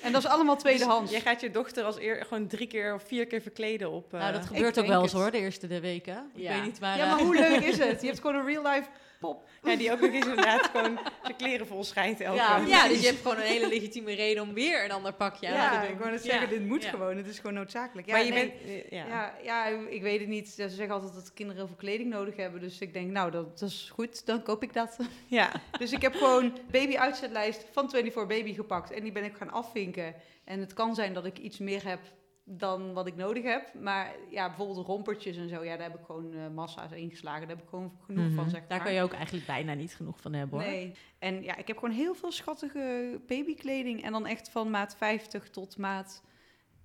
en 0.03 0.13
dat 0.13 0.23
is 0.25 0.29
allemaal 0.31 0.57
tweedehands. 0.57 1.11
Jij 1.11 1.21
gaat 1.21 1.41
je 1.41 1.51
dochter 1.51 1.85
als 1.85 1.99
eer 1.99 2.25
gewoon 2.25 2.47
drie 2.47 2.67
keer 2.67 2.95
of 2.95 3.03
vier 3.07 3.27
keer 3.27 3.43
verkleden 3.43 3.91
op. 3.91 4.15
eh, 4.15 4.21
Nou, 4.21 4.33
dat 4.33 4.43
ik 4.43 4.47
gebeurt 4.49 4.79
ook 4.81 4.87
wel 4.87 5.03
eens 5.03 5.13
hoor, 5.13 5.31
de 5.31 5.39
eerste 5.39 5.67
de 5.67 5.81
weken. 5.81 6.31
Ik 6.35 6.43
Ja. 6.43 6.55
weet 6.55 6.65
niet 6.65 6.79
waar... 6.79 6.97
ja, 6.97 7.07
maar 7.11 7.19
eh, 7.19 7.25
hoe 7.25 7.35
leuk 7.35 7.61
is 7.73 7.79
het? 7.79 8.01
Je 8.01 8.07
hebt 8.07 8.21
gewoon 8.21 8.37
een 8.37 8.47
real 8.47 8.63
life 8.73 8.89
pop. 9.23 9.49
Ja, 9.63 9.77
die 9.77 9.93
ook 9.93 10.01
nog 10.01 10.11
eens 10.13 10.27
inderdaad 10.27 10.67
gewoon 10.73 10.99
zijn 11.23 11.37
kleren 11.37 11.67
vol 11.67 11.85
schijnt 11.85 12.21
elke 12.21 12.37
Ja, 12.37 12.57
Ja, 12.67 12.89
dus 12.89 13.01
je 13.01 13.07
hebt 13.07 13.21
gewoon 13.21 13.37
een 13.37 13.43
hele 13.43 13.69
legitieme 13.69 14.15
reden 14.15 14.43
om 14.43 14.55
weer 14.55 14.85
een 14.85 14.91
ander 14.91 15.13
pakje 15.13 15.49
aan 15.49 15.55
Ja, 15.55 15.71
te 15.81 15.87
doen. 15.87 15.95
ik 15.95 15.99
wou 15.99 16.11
net 16.11 16.23
zeggen, 16.23 16.43
Ja. 16.43 16.47
dit 16.49 16.67
moet 16.67 16.83
Ja. 16.83 16.91
gewoon. 16.91 17.17
Het 17.17 17.27
is 17.27 17.37
gewoon 17.37 17.55
noodzakelijk. 17.55 18.07
Ja, 18.07 18.13
maar 18.15 18.25
je 18.25 18.31
nee. 18.33 18.49
bent... 18.49 18.63
eh, 18.71 18.91
Ja. 18.91 19.07
Ja. 19.07 19.35
Ja, 19.43 19.67
ik 19.89 20.03
weet 20.03 20.19
het 20.21 20.29
niet. 20.29 20.49
Ze 20.49 20.69
zeggen 20.69 20.91
altijd 20.95 21.15
dat 21.15 21.33
kinderen 21.33 21.59
heel 21.61 21.67
veel 21.71 21.77
kleding 21.87 22.11
nodig 22.11 22.37
hebben. 22.37 22.61
Dus 22.61 22.79
ik 22.79 22.93
denk, 22.93 23.11
nou, 23.11 23.31
dat, 23.31 23.59
dat 23.59 23.69
is 23.69 23.91
goed. 23.95 24.27
Dan 24.27 24.43
koop 24.43 24.63
ik 24.63 24.73
dat. 24.73 24.97
ja. 25.27 25.51
dus 25.79 25.93
ik 25.93 26.03
heb 26.03 26.15
gewoon 26.15 26.59
baby 26.71 26.97
uitzetlijst 26.97 27.65
van 27.73 27.91
24 27.91 28.27
Baby 28.27 28.55
gepakt. 28.55 28.91
En 28.91 29.03
die 29.03 29.13
ben 29.13 29.25
ik 29.25 29.37
gaan 29.37 29.51
afvinken. 29.51 30.15
En 30.45 30.61
het 30.61 30.73
kan 30.73 30.95
zijn 30.95 31.15
dat 31.15 31.25
ik 31.25 31.39
iets 31.39 31.59
meer 31.59 31.87
heb 31.89 32.01
dan 32.45 32.93
wat 32.93 33.07
ik 33.07 33.17
nodig 33.17 33.43
heb. 33.45 33.75
Maar 33.75 34.15
ja, 34.31 34.47
bijvoorbeeld 34.47 34.87
rompertjes 34.87 35.37
en 35.37 35.49
zo. 35.49 35.65
Ja, 35.65 35.77
daar 35.77 35.91
heb 35.91 35.99
ik 35.99 36.05
gewoon 36.07 36.33
eh, 36.35 36.49
massa's 36.49 36.91
ingeslagen. 36.91 37.41
Daar 37.41 37.57
heb 37.57 37.63
ik 37.65 37.69
gewoon 37.71 37.93
genoeg 38.07 38.25
Mhm. 38.27 38.35
van, 38.35 38.51
zeg 38.51 38.61
Daar 38.61 38.69
maar. 38.79 38.87
kan 38.87 38.93
je 38.97 39.03
ook 39.03 39.13
eigenlijk 39.13 39.47
bijna 39.47 39.75
niet 39.75 39.95
genoeg 39.95 40.21
van 40.21 40.33
hebben 40.33 40.61
hoor. 40.61 40.69
Nee. 40.69 40.93
En 41.19 41.43
ja, 41.43 41.57
ik 41.57 41.67
heb 41.67 41.79
gewoon 41.79 41.95
heel 41.95 42.15
veel 42.15 42.33
schattige 42.33 43.21
babykleding. 43.27 44.03
En 44.03 44.13
dan 44.13 44.27
echt 44.27 44.49
van 44.51 44.71
maat 44.71 44.97
50 44.97 45.51
tot 45.51 45.77
maat... 45.79 46.23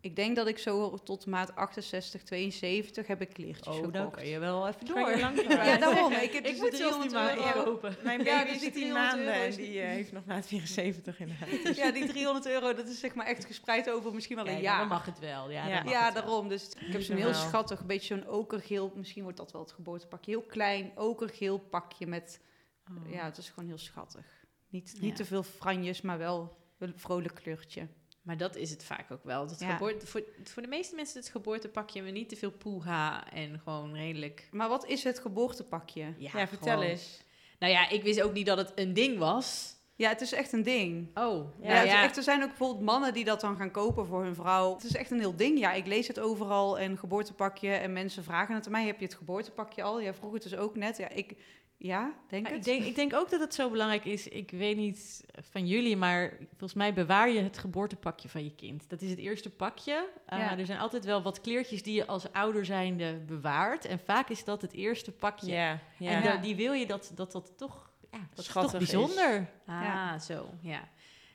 Ik 0.08 0.16
denk 0.16 0.36
dat 0.36 0.48
ik 0.48 0.58
zo 0.58 0.98
tot 0.98 1.26
maat 1.26 1.56
68, 1.56 2.24
72 2.24 3.08
heb 3.08 3.22
ik 3.22 3.30
kleertjes 3.30 3.76
Oh, 3.78 3.94
dan 3.94 4.12
kan 4.12 4.28
je 4.28 4.40
wel 4.40 4.68
even 4.68 4.86
door. 4.86 5.10
Ja, 5.18 5.78
daarom. 5.78 6.12
Ik, 6.28 6.32
heb 6.34 6.46
Ik 6.46 6.52
dus 6.52 6.60
moet 6.60 6.76
zelfs 6.76 6.98
300 6.98 7.10
die 7.10 7.20
maar 7.20 7.56
euro. 7.56 7.64
kopen. 7.64 7.96
Mijn 8.04 8.24
Ja, 8.24 8.38
baby 8.38 8.46
dus 8.46 8.54
is 8.56 8.62
die 8.62 8.72
10 8.72 8.82
300 8.82 9.16
maanden 9.16 9.34
en 9.34 9.52
die 9.56 9.80
eh, 9.82 9.88
heeft 9.88 10.12
nog 10.12 10.26
maat 10.26 10.46
74 10.48 11.20
inderdaad. 11.20 11.76
Ja, 11.76 11.92
die 11.92 12.06
300 12.08 12.48
euro, 12.48 12.74
dat 12.74 12.88
is 12.88 13.00
zeg 13.00 13.16
maar 13.16 13.26
echt 13.26 13.46
gespreid 13.46 13.90
over 13.90 14.14
misschien 14.14 14.36
wel 14.36 14.46
een 14.46 14.52
Kijk, 14.52 14.64
jaar. 14.64 14.78
Dan 14.80 14.88
mag 14.88 15.06
het 15.06 15.20
wel. 15.20 15.50
Ja, 15.50 15.68
Ja. 15.68 15.84
ja, 15.86 16.12
daarom. 16.12 16.48
Dus 16.48 16.70
ik 16.80 16.92
heb 16.92 17.02
zo'n 17.02 17.16
heel 17.18 17.34
schattig, 17.34 17.80
een 17.80 17.88
beetje 17.88 18.16
zo'n 18.16 18.28
okergeel, 18.28 18.92
misschien 18.96 19.24
wordt 19.24 19.38
dat 19.38 19.52
wel 19.52 19.62
het 19.62 19.72
geboortepakje. 19.72 20.32
Heel 20.32 20.42
klein 20.42 20.92
okergeel 20.96 21.58
pakje 21.58 22.08
met, 22.08 22.42
Oh. 22.90 23.12
ja, 23.12 23.24
het 23.26 23.38
is 23.38 23.50
gewoon 23.50 23.70
heel 23.70 23.78
schattig. 23.78 24.26
Niet, 24.70 24.94
niet 25.00 25.10
Ja. 25.10 25.16
te 25.16 25.26
veel 25.26 25.44
franjes, 25.44 26.02
maar 26.02 26.18
wel 26.18 26.58
een 26.78 26.94
vrolijk 26.96 27.36
kleurtje. 27.36 27.88
Maar 28.28 28.38
dat 28.38 28.56
is 28.56 28.70
het 28.70 28.84
vaak 28.84 29.12
ook 29.12 29.24
wel. 29.24 29.48
Ja. 29.60 29.72
geboorte, 29.74 30.08
voor, 30.08 30.24
voor 30.44 30.62
de 30.62 30.68
meeste 30.68 30.96
mensen 30.96 31.20
het 31.20 31.30
geboortepakje, 31.30 32.02
maar 32.02 32.12
niet 32.12 32.30
te 32.30 32.36
veel 32.36 32.52
poeha 32.52 33.32
en 33.32 33.60
gewoon 33.64 33.94
redelijk... 33.96 34.48
Maar 34.52 34.70
wat 34.70 34.86
is 34.86 35.04
het 35.04 35.20
geboortepakje? 35.20 36.14
Ja, 36.18 36.48
vertel 36.48 36.68
gewoon- 36.72 36.84
eens. 36.84 37.22
Nou 37.60 37.72
ja, 37.74 37.90
ik 37.90 38.04
wist 38.04 38.22
ook 38.22 38.34
niet 38.34 38.46
dat 38.46 38.58
het 38.58 38.72
een 38.76 38.94
ding 38.94 39.18
was. 39.18 39.76
Ja, 39.96 40.10
het 40.10 40.22
is 40.22 40.32
echt 40.32 40.54
een 40.54 40.64
ding. 40.64 41.18
Oh, 41.18 41.62
Ja, 41.62 42.04
echt, 42.04 42.18
er 42.18 42.24
zijn 42.24 42.42
ook 42.42 42.48
bijvoorbeeld 42.48 42.82
mannen 42.86 43.14
die 43.14 43.26
dat 43.26 43.42
dan 43.42 43.56
gaan 43.56 43.72
kopen 43.72 44.06
voor 44.06 44.24
hun 44.24 44.36
vrouw. 44.36 44.74
Het 44.74 44.84
is 44.84 44.96
echt 44.96 45.12
een 45.12 45.20
heel 45.20 45.36
ding. 45.36 45.60
Ja, 45.60 45.74
ik 45.74 45.88
lees 45.88 46.08
het 46.08 46.20
overal 46.20 46.80
en 46.80 46.98
geboortepakje 46.98 47.70
en 47.70 47.94
mensen 47.94 48.24
vragen 48.24 48.56
het 48.56 48.66
aan 48.66 48.72
mij. 48.72 48.86
Heb 48.86 49.00
je 49.00 49.06
het 49.06 49.16
geboortepakje 49.16 49.84
al? 49.84 50.02
Jij 50.02 50.14
vroeg 50.14 50.34
het 50.34 50.44
dus 50.44 50.56
ook 50.56 50.76
net. 50.76 50.98
Ja, 50.98 51.10
ik, 51.10 51.36
ja 51.78 52.14
denk 52.30 52.48
Ja, 52.48 52.54
ik, 52.56 52.64
denk, 52.64 52.84
ik 52.84 52.96
denk 52.96 53.14
ook 53.14 53.30
dat 53.30 53.40
het 53.40 53.54
zo 53.54 53.70
belangrijk 53.70 54.06
is. 54.06 54.28
Ik 54.28 54.52
weet 54.52 54.78
niet 54.78 55.26
van 55.52 55.68
jullie, 55.68 55.98
maar 55.98 56.38
volgens 56.50 56.74
mij 56.74 56.94
bewaar 56.94 57.30
je 57.30 57.40
het 57.42 57.58
geboortepakje 57.58 58.30
van 58.30 58.44
je 58.44 58.56
kind. 58.56 58.90
Dat 58.90 59.02
is 59.02 59.10
het 59.10 59.20
eerste 59.20 59.50
pakje. 59.50 60.08
Uh, 60.34 60.40
Ja. 60.40 60.58
Er 60.58 60.66
zijn 60.66 60.80
altijd 60.80 61.06
wel 61.06 61.22
wat 61.22 61.42
kleertjes 61.42 61.84
die 61.84 61.94
je 61.96 62.06
als 62.08 62.32
ouder 62.32 62.66
zijnde 62.66 63.14
bewaart. 63.28 63.86
En 63.86 64.00
vaak 64.00 64.30
is 64.30 64.44
dat 64.44 64.62
het 64.62 64.74
eerste 64.74 65.12
pakje. 65.12 65.52
Ja. 65.52 65.80
En 66.00 66.42
die 66.42 66.56
wil 66.56 66.74
je 66.74 66.86
dat 66.86 67.12
dat, 67.16 67.32
dat 67.32 67.52
toch, 67.58 67.90
ja, 68.12 68.18
dat 68.30 68.40
is 68.40 68.46
Schattig 68.46 68.72
toch 68.72 68.82
is. 68.82 68.92
bijzonder. 68.92 69.50
Ah, 69.66 69.82
Ja. 69.84 70.20
zo, 70.20 70.50
ja. 70.62 70.88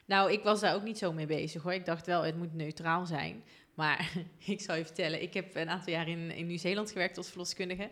Nou, 0.04 0.32
ik 0.32 0.42
was 0.42 0.60
daar 0.60 0.74
ook 0.74 0.82
niet 0.82 0.98
zo 0.98 1.12
mee 1.12 1.26
bezig 1.26 1.62
hoor. 1.62 1.72
Ik 1.74 1.84
dacht 1.84 2.06
wel, 2.06 2.22
het 2.22 2.36
moet 2.36 2.54
neutraal 2.54 3.06
zijn. 3.06 3.44
Maar 3.74 4.12
ik 4.46 4.60
zal 4.60 4.74
je 4.76 4.84
vertellen, 4.84 5.22
ik 5.22 5.34
heb 5.34 5.56
een 5.56 5.68
aantal 5.68 5.92
jaar 5.92 6.08
in, 6.08 6.30
in 6.30 6.46
Nieuw-Zeeland 6.46 6.90
gewerkt 6.90 7.16
als 7.16 7.28
verloskundige. 7.28 7.90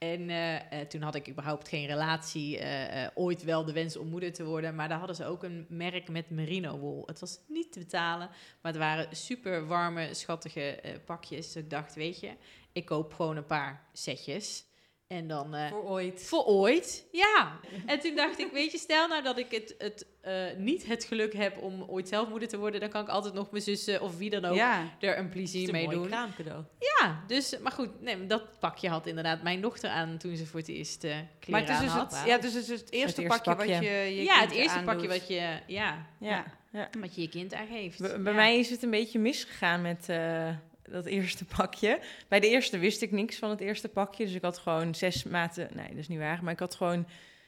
En 0.00 0.30
eh, 0.30 0.80
eh, 0.80 0.88
toen 0.88 1.02
had 1.02 1.14
ik 1.14 1.28
überhaupt 1.28 1.68
geen 1.68 1.86
relatie, 1.86 2.58
eh, 2.58 3.08
ooit 3.14 3.44
wel 3.44 3.64
de 3.64 3.72
wens 3.72 3.96
om 3.96 4.08
moeder 4.08 4.32
te 4.32 4.44
worden. 4.44 4.74
Maar 4.74 4.88
daar 4.88 4.98
hadden 4.98 5.16
ze 5.16 5.24
ook 5.24 5.42
een 5.42 5.66
merk 5.68 6.08
met 6.08 6.30
merino 6.30 6.78
wol. 6.78 7.02
Het 7.06 7.20
was 7.20 7.38
niet 7.48 7.72
te 7.72 7.78
betalen, 7.78 8.28
maar 8.60 8.72
het 8.72 8.80
waren 8.80 9.16
super 9.16 9.66
warme, 9.66 10.14
schattige 10.14 10.80
pakjes. 11.04 11.52
Dus 11.52 11.62
ik 11.62 11.70
dacht, 11.70 11.94
weet 11.94 12.20
je, 12.20 12.36
ik 12.72 12.84
koop 12.84 13.14
gewoon 13.14 13.36
een 13.36 13.46
paar 13.46 13.88
setjes. 13.92 14.64
En 15.10 15.28
dan... 15.28 15.54
eh, 15.54 15.68
Voor 15.68 15.82
ooit. 15.84 16.22
voor 16.22 16.44
ooit, 16.44 17.06
ja. 17.12 17.58
En 17.86 18.00
toen 18.00 18.14
dacht 18.14 18.38
ik, 18.38 18.52
weet 18.52 18.72
je, 18.72 18.78
stel 18.78 19.08
nou 19.08 19.22
dat 19.22 19.38
ik 19.38 19.50
het, 19.50 19.74
het, 19.78 20.06
eh, 20.20 20.34
niet 20.56 20.86
het 20.86 21.04
geluk 21.04 21.32
heb 21.32 21.58
om 21.62 21.82
ooit 21.82 22.08
zelf 22.08 22.28
moeder 22.28 22.48
te 22.48 22.58
worden, 22.58 22.80
dan 22.80 22.88
kan 22.88 23.02
ik 23.02 23.08
altijd 23.08 23.34
nog 23.34 23.50
mijn 23.50 23.62
zussen 23.62 24.00
of 24.02 24.16
wie 24.18 24.30
dan 24.30 24.44
ook 24.44 24.56
Ja, 24.56 24.88
er 25.00 25.18
een 25.18 25.28
plezier 25.28 25.66
een 25.68 25.72
mee 25.74 25.84
mooi 25.84 25.96
doen. 25.96 26.06
kraamcadeau. 26.06 26.64
Ja, 26.78 27.24
dus, 27.26 27.58
maar 27.58 27.72
goed, 27.72 28.00
nee, 28.00 28.26
dat 28.26 28.58
pakje 28.58 28.88
had 28.88 29.06
inderdaad 29.06 29.42
mijn 29.42 29.60
dochter 29.60 29.90
aan 29.90 30.18
toen 30.18 30.36
ze 30.36 30.46
voor 30.46 30.60
het 30.60 30.68
eerst 30.68 31.04
eh 31.04 31.10
maar 31.14 31.24
kleren 31.40 31.60
het 31.60 31.68
is 31.70 31.76
aan 31.76 31.82
dus 31.84 31.92
had. 31.92 32.16
het, 32.18 32.26
ja, 32.26 32.38
dus 32.38 32.52
het 32.54 32.62
is 32.68 32.80
het 32.80 32.92
eerste, 32.92 33.22
eerste 33.22 33.22
pakje, 33.22 33.54
pakje. 33.54 33.72
wat 33.74 33.82
je 33.84 33.90
je 33.90 34.22
ja, 34.22 34.40
het 34.40 34.50
eerste 34.50 34.78
aandoet. 34.78 34.92
pakje 34.94 35.08
wat 35.08 35.28
je, 35.28 35.34
ja, 35.66 36.06
ja. 36.20 36.44
ja. 36.72 36.88
wat 37.00 37.14
je 37.14 37.20
je 37.20 37.28
kind 37.28 37.54
aangeeft. 37.54 37.98
Bij, 38.00 38.22
bij 38.22 38.32
Ja. 38.32 38.38
mij 38.38 38.58
is 38.58 38.70
het 38.70 38.82
een 38.82 38.90
beetje 38.90 39.18
misgegaan 39.18 39.82
met 39.82 40.08
eh, 40.08 40.48
dat 40.90 41.04
eerste 41.06 41.44
pakje. 41.56 42.00
Bij 42.28 42.40
de 42.40 42.48
eerste 42.48 42.78
wist 42.78 43.02
ik 43.02 43.10
niks 43.10 43.36
van 43.36 43.50
het 43.50 43.60
eerste 43.60 43.88
pakje. 43.88 44.24
Dus 44.24 44.34
ik 44.34 44.42
had 44.42 44.58
gewoon 44.58 44.94
zes 44.94 45.22
maten... 45.24 45.68
Nee, 45.74 45.88
dat 45.88 45.96
is 45.96 46.08
niet 46.08 46.18
waar. 46.18 46.44
Maar 46.44 46.52
ik 46.52 46.58
had 46.58 46.74
gewoon 46.74 47.06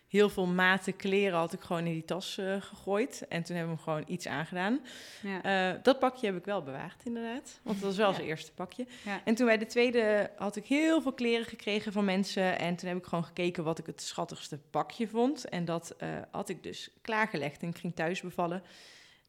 heel 0.08 0.30
veel 0.30 0.46
maten 0.46 0.96
kleren 0.96 1.38
had 1.38 1.52
ik 1.52 1.60
gewoon 1.60 1.86
in 1.86 1.92
die 1.92 2.04
tas 2.04 2.38
eh, 2.38 2.62
gegooid. 2.62 3.26
En 3.28 3.42
toen 3.42 3.56
hebben 3.56 3.74
we 3.74 3.82
hem 3.82 3.92
gewoon 3.92 4.04
iets 4.14 4.26
aangedaan. 4.26 4.80
Ja. 5.22 5.42
Eh, 5.74 5.82
dat 5.82 5.98
pakje 5.98 6.26
heb 6.26 6.36
ik 6.36 6.44
wel 6.44 6.62
bewaard, 6.62 7.00
inderdaad. 7.04 7.60
Want 7.62 7.76
dat 7.80 7.86
was 7.88 7.96
wel 7.96 8.08
Ja. 8.08 8.14
zijn 8.14 8.26
eerste 8.26 8.52
pakje. 8.52 8.86
Ja. 9.04 9.20
En 9.24 9.34
toen 9.34 9.46
bij 9.46 9.58
de 9.58 9.66
tweede 9.66 10.30
had 10.36 10.56
ik 10.56 10.66
heel 10.66 11.02
veel 11.02 11.12
kleren 11.12 11.46
gekregen 11.46 11.92
van 11.92 12.04
mensen. 12.04 12.58
En 12.58 12.76
toen 12.76 12.88
heb 12.88 12.98
ik 12.98 13.04
gewoon 13.04 13.24
gekeken 13.24 13.64
wat 13.64 13.78
ik 13.78 13.86
het 13.86 14.02
schattigste 14.02 14.58
pakje 14.70 15.08
vond. 15.08 15.48
En 15.48 15.64
dat 15.64 15.94
eh, 15.98 16.08
had 16.30 16.48
ik 16.48 16.62
dus 16.62 16.90
klaargelegd. 17.02 17.62
En 17.62 17.68
ik 17.68 17.76
ging 17.78 17.94
thuis 17.94 18.20
bevallen. 18.20 18.62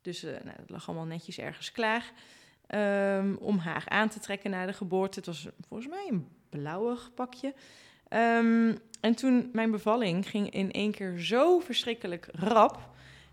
Dus 0.02 0.22
nou, 0.22 0.44
dat 0.58 0.70
lag 0.70 0.88
allemaal 0.88 1.06
netjes 1.06 1.38
ergens 1.38 1.72
klaar. 1.72 2.12
Ehm, 2.74 3.36
om 3.40 3.58
haar 3.58 3.84
aan 3.88 4.10
te 4.10 4.20
trekken 4.20 4.52
na 4.52 4.66
de 4.66 4.74
geboorte. 4.74 5.18
Het 5.18 5.26
was 5.26 5.48
volgens 5.68 5.90
mij 5.90 6.08
een 6.10 6.28
blauwig 6.50 7.12
pakje. 7.14 7.54
Ehm, 8.08 8.76
en 9.02 9.16
toen 9.16 9.50
mijn 9.52 9.72
bevalling 9.72 10.30
ging 10.30 10.50
in 10.50 10.72
één 10.72 10.92
keer 10.92 11.20
zo 11.20 11.60
verschrikkelijk 11.60 12.28
rap. 12.32 12.90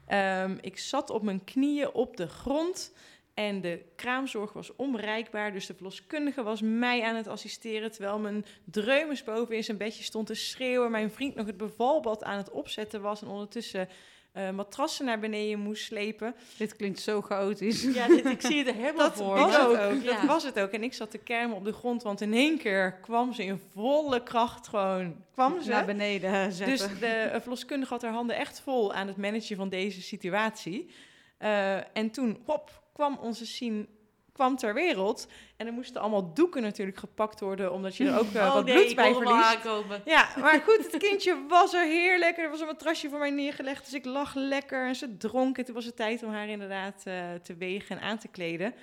Ehm, 0.07 0.57
ik 0.61 0.79
zat 0.79 1.11
op 1.11 1.23
mijn 1.23 1.45
knieën 1.45 1.93
op 1.93 2.17
de 2.17 2.27
grond. 2.27 2.93
En 3.35 3.61
de 3.61 3.85
kraamzorg 3.97 4.53
was 4.53 4.77
onbereikbaar. 4.77 5.53
Dus 5.53 5.67
de 5.67 5.75
verloskundige 5.75 6.43
was 6.43 6.61
mij 6.61 7.03
aan 7.03 7.17
het 7.17 7.29
assisteren. 7.29 7.93
Terwijl 7.93 8.19
mijn 8.19 8.45
dreumes 8.65 9.25
boven 9.25 9.57
in 9.57 9.65
zijn 9.65 9.77
bedje 9.77 10.03
stond 10.03 10.27
te 10.27 10.35
schreeuwen. 10.35 10.91
Mijn 10.91 11.11
vriend 11.11 11.35
nog 11.35 11.47
het 11.47 11.57
bevalbad 11.57 12.25
aan 12.25 12.39
het 12.39 12.51
opzetten 12.51 13.03
was. 13.03 13.23
En 13.23 13.29
ondertussen 13.29 13.89
eh, 14.33 14.51
matrassen 14.51 15.05
naar 15.05 15.19
beneden 15.19 15.59
moest 15.59 15.85
slepen. 15.85 16.35
Dit 16.57 16.77
klinkt 16.77 17.01
zo 17.01 17.21
chaotisch. 17.21 17.83
Ja, 17.83 18.07
dit, 18.07 18.25
ik 18.25 18.41
zie 18.41 18.59
het 18.59 18.67
er 18.67 18.75
helemaal 18.75 19.09
Dat 19.09 19.17
voor. 19.17 19.35
was 19.35 19.59
ook. 19.59 20.03
Ja. 20.03 20.13
Dat 20.17 20.25
was 20.27 20.45
het 20.45 20.61
ook. 20.61 20.71
En 20.71 20.83
ik 20.83 20.95
zat 20.95 21.11
te 21.11 21.19
kermen 21.19 21.57
op 21.57 21.65
de 21.65 21.73
grond. 21.73 22.03
Want 22.03 22.21
in 22.21 22.33
één 22.33 22.59
keer 22.59 22.93
kwam 23.01 23.33
ze 23.33 23.45
in 23.45 23.61
volle 23.73 24.23
kracht 24.23 24.69
gewoon... 24.69 25.25
Kwam 25.33 25.63
ze. 25.63 25.71
Naar 25.71 25.85
beneden 25.85 26.53
zetten. 26.53 26.89
Dus 26.89 26.99
de 27.01 27.39
verloskundige 27.41 27.93
had 27.93 28.03
haar 28.03 28.13
handen 28.13 28.37
echt 28.37 28.61
vol 28.61 28.93
aan 28.93 29.07
het 29.07 29.17
managen 29.17 29.57
van 29.57 29.69
deze 29.69 30.03
situatie. 30.03 30.91
Eh, 31.39 31.97
en 31.97 32.11
toen, 32.11 32.39
hop, 32.45 32.83
kwam 32.93 33.19
onze 33.23 33.47
Sien 33.47 33.89
kwam 34.33 34.57
ter 34.57 34.75
wereld. 34.75 35.29
En 35.57 35.67
er 35.67 35.73
moesten 35.73 36.01
allemaal 36.01 36.35
doeken 36.35 36.63
natuurlijk 36.63 36.99
gepakt 36.99 37.41
worden, 37.41 37.73
omdat 37.73 37.97
je 37.97 38.07
er 38.07 38.19
ook 38.19 38.33
eh, 38.33 38.43
oh 38.47 38.55
wat 38.55 38.65
nee, 38.65 38.75
bloed 38.75 38.95
bij 38.95 39.13
verliest. 39.13 40.05
Ja, 40.05 40.29
maar 40.37 40.61
goed, 40.69 40.89
het 40.91 40.97
kindje 40.97 41.47
was 41.49 41.75
er 41.75 41.87
heerlijk. 41.87 42.39
Er 42.39 42.51
was 42.51 42.61
een 42.61 42.67
matrasje 42.67 43.09
voor 43.09 43.19
mij 43.19 43.31
neergelegd, 43.31 43.85
dus 43.85 43.95
ik 43.95 44.05
lag 44.05 44.35
lekker. 44.35 44.87
En 44.87 44.97
ze 44.97 45.17
dronk 45.17 45.59
en 45.59 45.65
toen 45.65 45.75
was 45.75 45.85
het 45.85 45.97
tijd 45.97 46.23
om 46.23 46.33
haar 46.33 46.49
inderdaad 46.49 47.03
eh, 47.05 47.33
te 47.43 47.57
wegen 47.57 47.99
en 47.99 48.03
aan 48.03 48.19
te 48.19 48.29
kleden. 48.29 48.75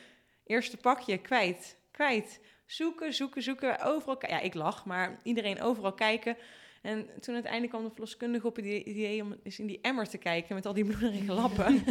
Eerste 0.46 0.78
pakje, 0.78 1.18
kwijt, 1.18 1.78
kwijt. 1.92 2.40
Zoeken, 2.66 3.14
zoeken, 3.14 3.44
zoeken. 3.44 3.82
Overal, 3.82 4.18
ja, 4.20 4.40
ik 4.40 4.54
lag, 4.54 4.86
maar 4.86 5.20
iedereen 5.24 5.62
overal 5.62 5.94
kijken. 5.94 6.38
En 6.88 7.10
toen 7.20 7.34
uiteindelijk 7.34 7.72
kwam 7.74 7.84
de 7.84 7.92
verloskundige 7.92 8.48
op 8.48 8.56
het 8.56 8.66
idee 8.66 9.22
om 9.22 9.36
eens 9.44 9.60
in 9.60 9.68
die 9.68 9.80
emmer 9.82 10.10
te 10.10 10.18
kijken 10.18 10.56
met 10.56 10.66
al 10.66 10.74
die 10.74 10.86
bloederige 10.86 11.34
lappen. 11.34 11.86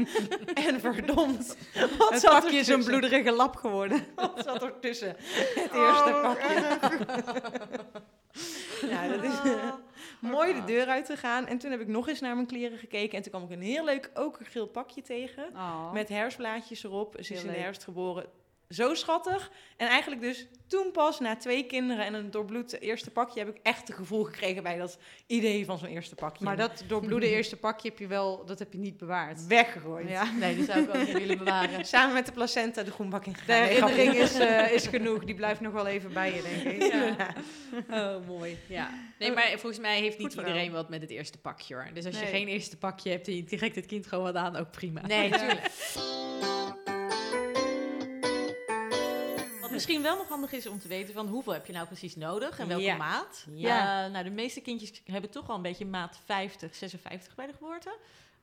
en 0.68 0.80
verdomd, 0.80 1.56
wat 1.98 2.10
het 2.10 2.20
zat 2.20 2.42
pakje 2.42 2.58
is 2.58 2.68
een 2.68 2.84
bloederige 2.84 3.32
lap 3.32 3.56
geworden. 3.56 4.04
Wat 4.14 4.42
zat 4.44 4.62
er 4.62 4.78
tussen? 4.80 5.08
Het 5.18 5.72
eerste 5.74 6.10
Oh, 6.10 6.22
pakje. 6.22 6.78
ja, 8.88 9.08
dat 9.08 9.22
is 9.24 9.34
mooi 10.30 10.54
de 10.54 10.64
deur 10.64 10.86
uit 10.86 11.06
gegaan. 11.06 11.46
En 11.46 11.58
toen 11.58 11.70
heb 11.70 11.80
ik 11.80 11.88
nog 11.88 12.08
eens 12.08 12.20
naar 12.20 12.34
mijn 12.34 12.46
kleren 12.46 12.78
gekeken. 12.78 13.16
En 13.16 13.22
toen 13.22 13.32
kwam 13.32 13.44
ik 13.44 13.50
een 13.50 13.62
heel 13.62 13.84
leuk 13.84 14.10
okergeel 14.14 14.66
pakje 14.66 15.02
tegen. 15.02 15.48
Oh. 15.54 15.92
Met 15.92 16.08
herfstblaadjes 16.08 16.84
erop. 16.84 17.16
Ze 17.20 17.34
is 17.34 17.44
in 17.44 17.50
de 17.52 17.58
herfst 17.58 17.84
geboren. 17.84 18.26
Zo 18.72 18.94
schattig. 18.94 19.50
En 19.76 19.88
eigenlijk 19.88 20.20
dus 20.22 20.46
toen 20.66 20.90
pas, 20.92 21.20
na 21.20 21.36
twee 21.36 21.66
kinderen 21.66 22.04
en 22.04 22.14
een 22.14 22.30
doorbloed 22.30 22.80
eerste 22.80 23.10
pakje, 23.10 23.38
heb 23.38 23.48
ik 23.48 23.60
echt 23.62 23.88
het 23.88 23.96
gevoel 23.96 24.24
gekregen 24.24 24.62
bij 24.62 24.78
dat 24.78 24.98
idee 25.26 25.64
van 25.64 25.78
zo'n 25.78 25.88
eerste 25.88 26.14
pakje. 26.14 26.44
Maar 26.44 26.56
dat 26.56 26.84
doorbloede 26.86 27.30
eerste 27.36 27.56
pakje 27.56 27.88
heb 27.88 27.98
je 27.98 28.06
wel, 28.06 28.44
dat 28.44 28.58
heb 28.58 28.72
je 28.72 28.78
niet 28.78 28.96
bewaard. 28.96 29.46
weggegooid. 29.46 30.08
Ja. 30.08 30.32
Nee, 30.32 30.54
die 30.54 30.64
zou 30.64 30.80
ik 30.80 30.88
ook 30.88 31.06
niet 31.06 31.12
willen 31.12 31.38
bewaren. 31.38 31.84
Samen 31.94 32.14
met 32.14 32.26
de 32.26 32.32
placenta 32.32 32.82
de 32.82 32.90
groenbak 32.90 33.26
in 33.26 33.32
De 33.32 33.38
gegaan. 33.38 33.62
Herinnering 33.62 34.14
is, 34.14 34.38
eh, 34.38 34.72
is 34.72 34.86
genoeg. 34.86 35.24
Die 35.24 35.34
blijft 35.34 35.60
nog 35.60 35.72
wel 35.72 35.86
even 35.86 36.12
bij 36.12 36.34
je, 36.34 36.42
denk 36.42 36.82
ik. 36.82 36.92
Ja. 36.92 37.34
Oh, 37.90 38.26
mooi. 38.26 38.58
Ja. 38.68 38.90
Nee, 39.18 39.32
maar 39.32 39.48
volgens 39.48 39.78
mij 39.78 40.00
heeft 40.00 40.18
niet 40.18 40.34
Goed 40.34 40.46
iedereen 40.46 40.72
wat 40.72 40.88
met 40.88 41.00
het 41.00 41.10
eerste 41.10 41.38
pakje 41.38 41.74
hoor. 41.74 41.86
Dus 41.94 42.06
als 42.06 42.18
je 42.18 42.26
geen 42.26 42.48
eerste 42.48 42.78
pakje 42.78 43.10
hebt 43.10 43.26
en 43.26 43.36
je 43.36 43.44
direct 43.44 43.74
het 43.74 43.86
kind 43.86 44.06
gewoon 44.06 44.24
wat 44.24 44.34
aan, 44.34 44.56
ook 44.56 44.70
prima. 44.70 45.06
Nee, 45.06 45.28
natuurlijk. 45.28 45.70
Misschien 49.72 50.02
wel 50.02 50.16
nog 50.16 50.28
handig 50.28 50.52
is 50.52 50.66
om 50.66 50.78
te 50.78 50.88
weten 50.88 51.14
van 51.14 51.28
hoeveel 51.28 51.52
heb 51.52 51.66
je 51.66 51.72
nou 51.72 51.86
precies 51.86 52.16
nodig 52.16 52.58
en 52.58 52.68
welke 52.68 52.82
Ja. 52.82 52.96
maat. 52.96 53.46
Ja. 53.54 54.04
Eh, 54.04 54.12
nou, 54.12 54.24
de 54.24 54.30
meeste 54.30 54.60
kindjes 54.60 55.02
hebben 55.04 55.30
toch 55.30 55.48
al 55.48 55.56
een 55.56 55.62
beetje 55.62 55.86
maat 55.86 56.20
50, 56.24 56.74
56 56.74 57.34
bij 57.34 57.46
de 57.46 57.52
geboorte. 57.52 57.96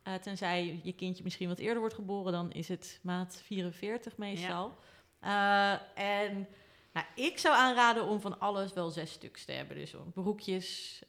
Eh, 0.04 0.14
tenzij 0.14 0.80
je 0.84 0.94
kindje 0.94 1.24
misschien 1.24 1.48
wat 1.48 1.58
eerder 1.60 1.80
wordt 1.80 1.96
geboren, 1.96 2.32
dan 2.32 2.52
is 2.52 2.68
het 2.68 3.00
maat 3.02 3.42
44 3.46 4.18
meestal. 4.18 4.78
Eh, 5.20 5.72
en 5.96 6.48
nou, 6.94 7.06
ik 7.16 7.38
zou 7.38 7.56
aanraden 7.56 8.06
om 8.08 8.22
van 8.22 8.40
alles 8.40 8.74
wel 8.74 8.90
zes 8.90 9.12
stuks 9.12 9.46
te 9.46 9.52
hebben. 9.52 9.76
Dus 9.76 9.94
broekjes, 10.14 11.00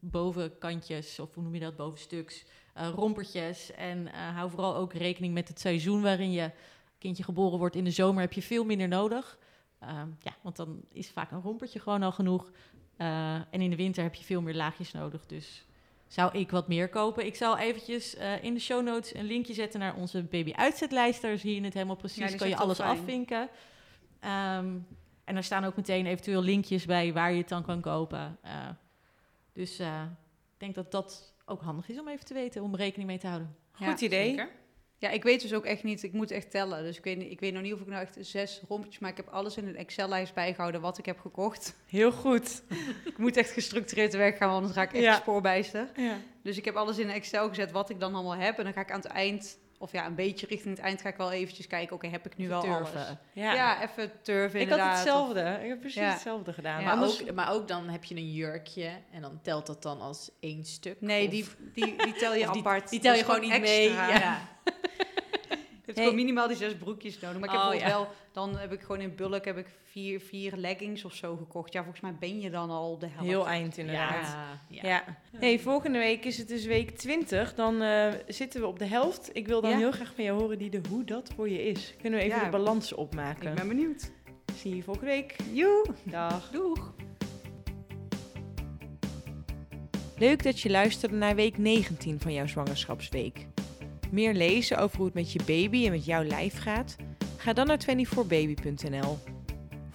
bovenkantjes, 0.00 1.18
of 1.18 1.34
hoe 1.34 1.42
noem 1.42 1.54
je 1.54 1.60
dat, 1.60 1.76
bovenstuks, 1.76 2.44
rompertjes. 2.74 3.72
En 3.72 4.06
hou 4.06 4.50
vooral 4.50 4.76
ook 4.76 4.92
rekening 4.92 5.34
met 5.34 5.48
het 5.48 5.60
seizoen 5.60 6.02
waarin 6.02 6.32
je 6.32 6.50
kindje 7.06 7.24
geboren 7.24 7.58
wordt. 7.58 7.76
In 7.76 7.84
de 7.84 7.90
zomer 7.90 8.20
heb 8.20 8.32
je 8.32 8.42
veel 8.42 8.64
minder 8.64 8.88
nodig. 8.88 9.38
Ehm, 9.78 10.08
ja, 10.20 10.36
want 10.42 10.56
dan 10.56 10.80
is 10.92 11.10
vaak 11.10 11.30
een 11.30 11.40
rompertje 11.40 11.80
gewoon 11.80 12.02
al 12.02 12.12
genoeg. 12.12 12.50
Eh, 12.96 13.34
en 13.34 13.60
in 13.60 13.70
de 13.70 13.76
winter 13.76 14.02
heb 14.02 14.14
je 14.14 14.24
veel 14.24 14.42
meer 14.42 14.54
laagjes 14.54 14.92
nodig. 14.92 15.26
Dus 15.26 15.66
zou 16.06 16.38
ik 16.38 16.50
wat 16.50 16.68
meer 16.68 16.88
kopen. 16.88 17.26
Ik 17.26 17.36
zal 17.36 17.58
eventjes 17.58 18.14
eh, 18.14 18.44
in 18.44 18.54
de 18.54 18.60
show 18.60 18.84
notes 18.84 19.14
een 19.14 19.24
linkje 19.24 19.54
zetten 19.54 19.80
naar 19.80 19.94
onze 19.94 20.22
baby-uitzetlijst. 20.22 21.22
Daar 21.22 21.38
zie 21.38 21.54
je 21.54 21.60
het 21.60 21.74
helemaal 21.74 21.96
precies. 21.96 22.30
Ja, 22.30 22.36
kan 22.36 22.48
je 22.48 22.56
alles 22.56 22.76
fijn. 22.76 22.98
afvinken. 22.98 23.48
Ehm, 24.20 24.78
en 25.24 25.34
daar 25.34 25.44
staan 25.44 25.64
ook 25.64 25.76
meteen 25.76 26.06
eventueel 26.06 26.42
linkjes 26.42 26.84
bij 26.84 27.12
waar 27.12 27.32
je 27.32 27.38
het 27.38 27.48
dan 27.48 27.62
kan 27.62 27.80
kopen. 27.80 28.38
Eh, 28.42 28.68
dus 29.52 29.78
eh, 29.78 30.02
ik 30.52 30.58
denk 30.58 30.74
dat 30.74 30.90
dat 30.90 31.34
ook 31.44 31.62
handig 31.62 31.88
is 31.88 32.00
om 32.00 32.08
even 32.08 32.24
te 32.24 32.34
weten, 32.34 32.62
om 32.62 32.76
rekening 32.76 33.08
mee 33.08 33.18
te 33.18 33.26
houden. 33.26 33.56
Goed 33.72 34.00
idee. 34.00 34.28
Zeker. 34.28 34.50
Ja, 34.98 35.10
ik 35.10 35.22
weet 35.22 35.40
dus 35.42 35.54
ook 35.54 35.64
echt 35.64 35.82
niet. 35.82 36.02
Ik 36.02 36.12
moet 36.12 36.30
echt 36.30 36.50
tellen. 36.50 36.82
Dus 36.82 36.96
ik 36.98 37.04
weet, 37.04 37.20
ik 37.30 37.40
weet 37.40 37.52
nog 37.52 37.62
niet 37.62 37.72
of 37.72 37.80
ik 37.80 37.86
nou 37.86 38.02
echt 38.02 38.16
zes 38.20 38.60
rompjes... 38.68 38.98
Maar 38.98 39.10
ik 39.10 39.16
heb 39.16 39.28
alles 39.28 39.56
in 39.56 39.66
een 39.68 39.76
Excel-lijst 39.76 40.34
bijgehouden 40.34 40.80
wat 40.80 40.98
ik 40.98 41.06
heb 41.06 41.20
gekocht. 41.20 41.74
Heel 41.86 42.12
goed. 42.12 42.62
ik 43.04 43.18
moet 43.18 43.36
echt 43.36 43.50
gestructureerd 43.50 44.10
te 44.10 44.16
werk 44.16 44.36
gaan, 44.36 44.46
want 44.48 44.58
anders 44.60 44.76
raak 44.78 44.88
ik 44.88 44.94
echt 44.94 45.04
Ja. 45.04 45.14
spoorbijster. 45.14 45.88
Ja. 45.96 46.16
Dus 46.42 46.56
ik 46.56 46.64
heb 46.64 46.74
alles 46.76 46.98
in 46.98 47.10
Excel 47.10 47.48
gezet 47.48 47.70
wat 47.72 47.90
ik 47.90 48.00
dan 48.00 48.14
allemaal 48.14 48.36
heb. 48.36 48.58
En 48.58 48.64
dan 48.64 48.72
ga 48.72 48.80
ik 48.80 48.90
aan 48.90 49.00
het 49.00 49.06
eind... 49.10 49.58
Of 49.78 49.92
ja, 49.92 50.06
een 50.06 50.14
beetje 50.14 50.46
richting 50.46 50.76
het 50.76 50.84
eind 50.84 51.00
ga 51.00 51.08
ik 51.08 51.16
wel 51.16 51.32
eventjes 51.32 51.66
kijken. 51.66 51.96
Oké, 51.96 52.06
heb 52.06 52.26
ik 52.26 52.36
nu 52.36 52.48
wel 52.48 52.60
Turven. 52.60 52.80
alles? 53.06 53.16
Ja. 53.32 53.54
Ja, 53.54 53.82
even 53.82 54.10
turven 54.22 54.60
ik 54.60 54.68
had 54.68 54.78
inderdaad. 54.78 54.94
hetzelfde. 55.04 55.58
Ik 55.62 55.68
heb 55.68 55.80
precies 55.80 56.00
Ja. 56.00 56.10
hetzelfde 56.10 56.52
gedaan. 56.52 56.78
Ja, 56.80 56.84
maar 56.84 56.94
anders... 56.94 57.22
ook, 57.22 57.32
maar 57.34 57.52
ook 57.52 57.68
dan 57.68 57.88
heb 57.88 58.04
je 58.04 58.14
een 58.14 58.32
jurkje 58.32 58.90
en 59.12 59.20
dan 59.20 59.38
telt 59.42 59.66
dat 59.66 59.82
dan 59.82 60.00
als 60.00 60.30
één 60.40 60.64
stuk. 60.64 61.00
Nee, 61.00 61.24
Of- 61.24 61.30
die, 61.30 61.46
die, 61.74 61.96
die 62.04 62.12
tel 62.12 62.34
je 62.34 62.38
die- 62.52 62.58
apart. 62.60 62.90
Die 62.90 63.00
tel 63.00 63.14
je 63.14 63.24
gewoon 63.24 63.40
niet 63.40 63.60
mee. 63.60 63.86
extra. 63.86 64.08
Ja. 64.08 64.40
Je 65.86 65.92
hebt 65.92 65.98
Hey. 65.98 66.06
gewoon 66.06 66.24
minimaal 66.26 66.48
die 66.48 66.56
zes 66.56 66.76
broekjes 66.76 67.18
nodig. 67.20 67.38
Maar 67.40 67.48
ik 67.54 67.60
heb 67.60 67.68
Oh, 67.72 67.74
ja. 67.74 67.86
wel, 67.86 68.08
dan 68.32 68.56
heb 68.58 68.72
ik 68.72 68.80
gewoon 68.80 69.00
in 69.00 69.14
bulk 69.16 69.44
heb 69.44 69.56
ik 69.58 69.66
vier, 69.84 70.20
vier 70.20 70.52
leggings 70.56 71.04
of 71.04 71.14
zo 71.14 71.36
gekocht. 71.36 71.72
Ja, 71.72 71.80
volgens 71.82 72.02
mij 72.02 72.14
ben 72.20 72.40
je 72.40 72.50
dan 72.50 72.70
al 72.70 72.98
de 72.98 73.06
helft. 73.08 73.28
Heel 73.28 73.48
eind 73.48 73.78
inderdaad. 73.78 74.26
Ja. 74.26 74.58
Ja. 74.68 74.88
Ja. 74.88 75.04
Hey, 75.38 75.58
volgende 75.58 75.98
week 75.98 76.24
is 76.24 76.38
het 76.38 76.48
dus 76.48 76.64
week 76.64 76.90
20. 76.98 77.54
Dan 77.54 77.82
eh, 77.82 78.12
zitten 78.26 78.60
we 78.60 78.66
op 78.66 78.78
de 78.78 78.84
helft. 78.86 79.30
Ik 79.32 79.46
wil 79.46 79.60
dan 79.60 79.70
Ja. 79.70 79.76
heel 79.76 79.92
graag 79.92 80.12
van 80.14 80.24
jou 80.24 80.40
horen 80.40 80.58
die 80.58 80.70
de 80.70 80.80
hoe 80.88 81.04
dat 81.04 81.30
voor 81.36 81.48
je 81.48 81.62
is. 81.62 81.94
Kunnen 82.00 82.18
we 82.18 82.24
even 82.24 82.38
Ja. 82.38 82.44
de 82.44 82.50
balans 82.50 82.92
opmaken? 82.92 83.48
Ik 83.50 83.54
ben 83.54 83.68
benieuwd. 83.68 84.10
Zie 84.56 84.76
je 84.76 84.82
volgende 84.82 85.10
week. 85.10 85.36
Joe, 85.52 85.86
Dag. 86.02 86.50
doeg. 86.50 86.94
Leuk 90.18 90.42
dat 90.42 90.60
je 90.60 90.70
luisterde 90.70 91.14
naar 91.16 91.34
week 91.34 91.58
19 91.58 92.20
van 92.20 92.32
jouw 92.32 92.46
zwangerschapsweek. 92.46 93.46
Meer 94.10 94.34
lezen 94.34 94.78
over 94.78 94.96
hoe 94.96 95.06
het 95.06 95.14
met 95.14 95.32
je 95.32 95.40
baby 95.46 95.84
en 95.84 95.90
met 95.90 96.04
jouw 96.04 96.22
lijf 96.22 96.58
gaat? 96.58 96.96
Ga 97.36 97.52
dan 97.52 97.66
naar 97.66 97.80
24baby.nl. 97.80 99.18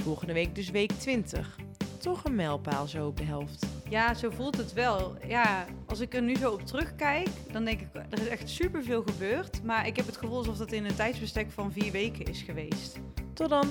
Volgende 0.04 0.34
week 0.34 0.56
dus 0.56 0.70
week 0.70 0.92
20. 0.92 1.60
Toch 1.98 2.24
een 2.24 2.36
mijlpaal 2.36 2.88
zo 2.88 3.08
op 3.08 3.18
de 3.18 3.24
helft. 3.24 3.66
Ja, 3.90 4.14
zo 4.14 4.30
voelt 4.30 4.58
het 4.58 4.74
wel. 4.74 5.16
Ja, 5.28 5.66
als 5.86 6.00
ik 6.00 6.14
er 6.14 6.22
nu 6.22 6.36
zo 6.36 6.52
op 6.52 6.66
terugkijk, 6.66 7.30
dan 7.52 7.66
denk 7.66 7.82
ik, 7.82 7.88
er 8.10 8.22
is 8.22 8.28
echt 8.28 8.50
superveel 8.50 9.04
gebeurd. 9.04 9.64
Maar 9.64 9.88
ik 9.88 9.96
heb 9.96 10.06
het 10.06 10.18
gevoel 10.18 10.38
alsof 10.38 10.58
dat 10.58 10.72
in 10.72 10.86
een 10.86 10.96
tijdsbestek 10.96 11.52
van 11.52 11.72
vier 11.72 11.92
weken 11.92 12.26
is 12.26 12.42
geweest. 12.42 13.00
Tot 13.34 13.50
dan! 13.50 13.68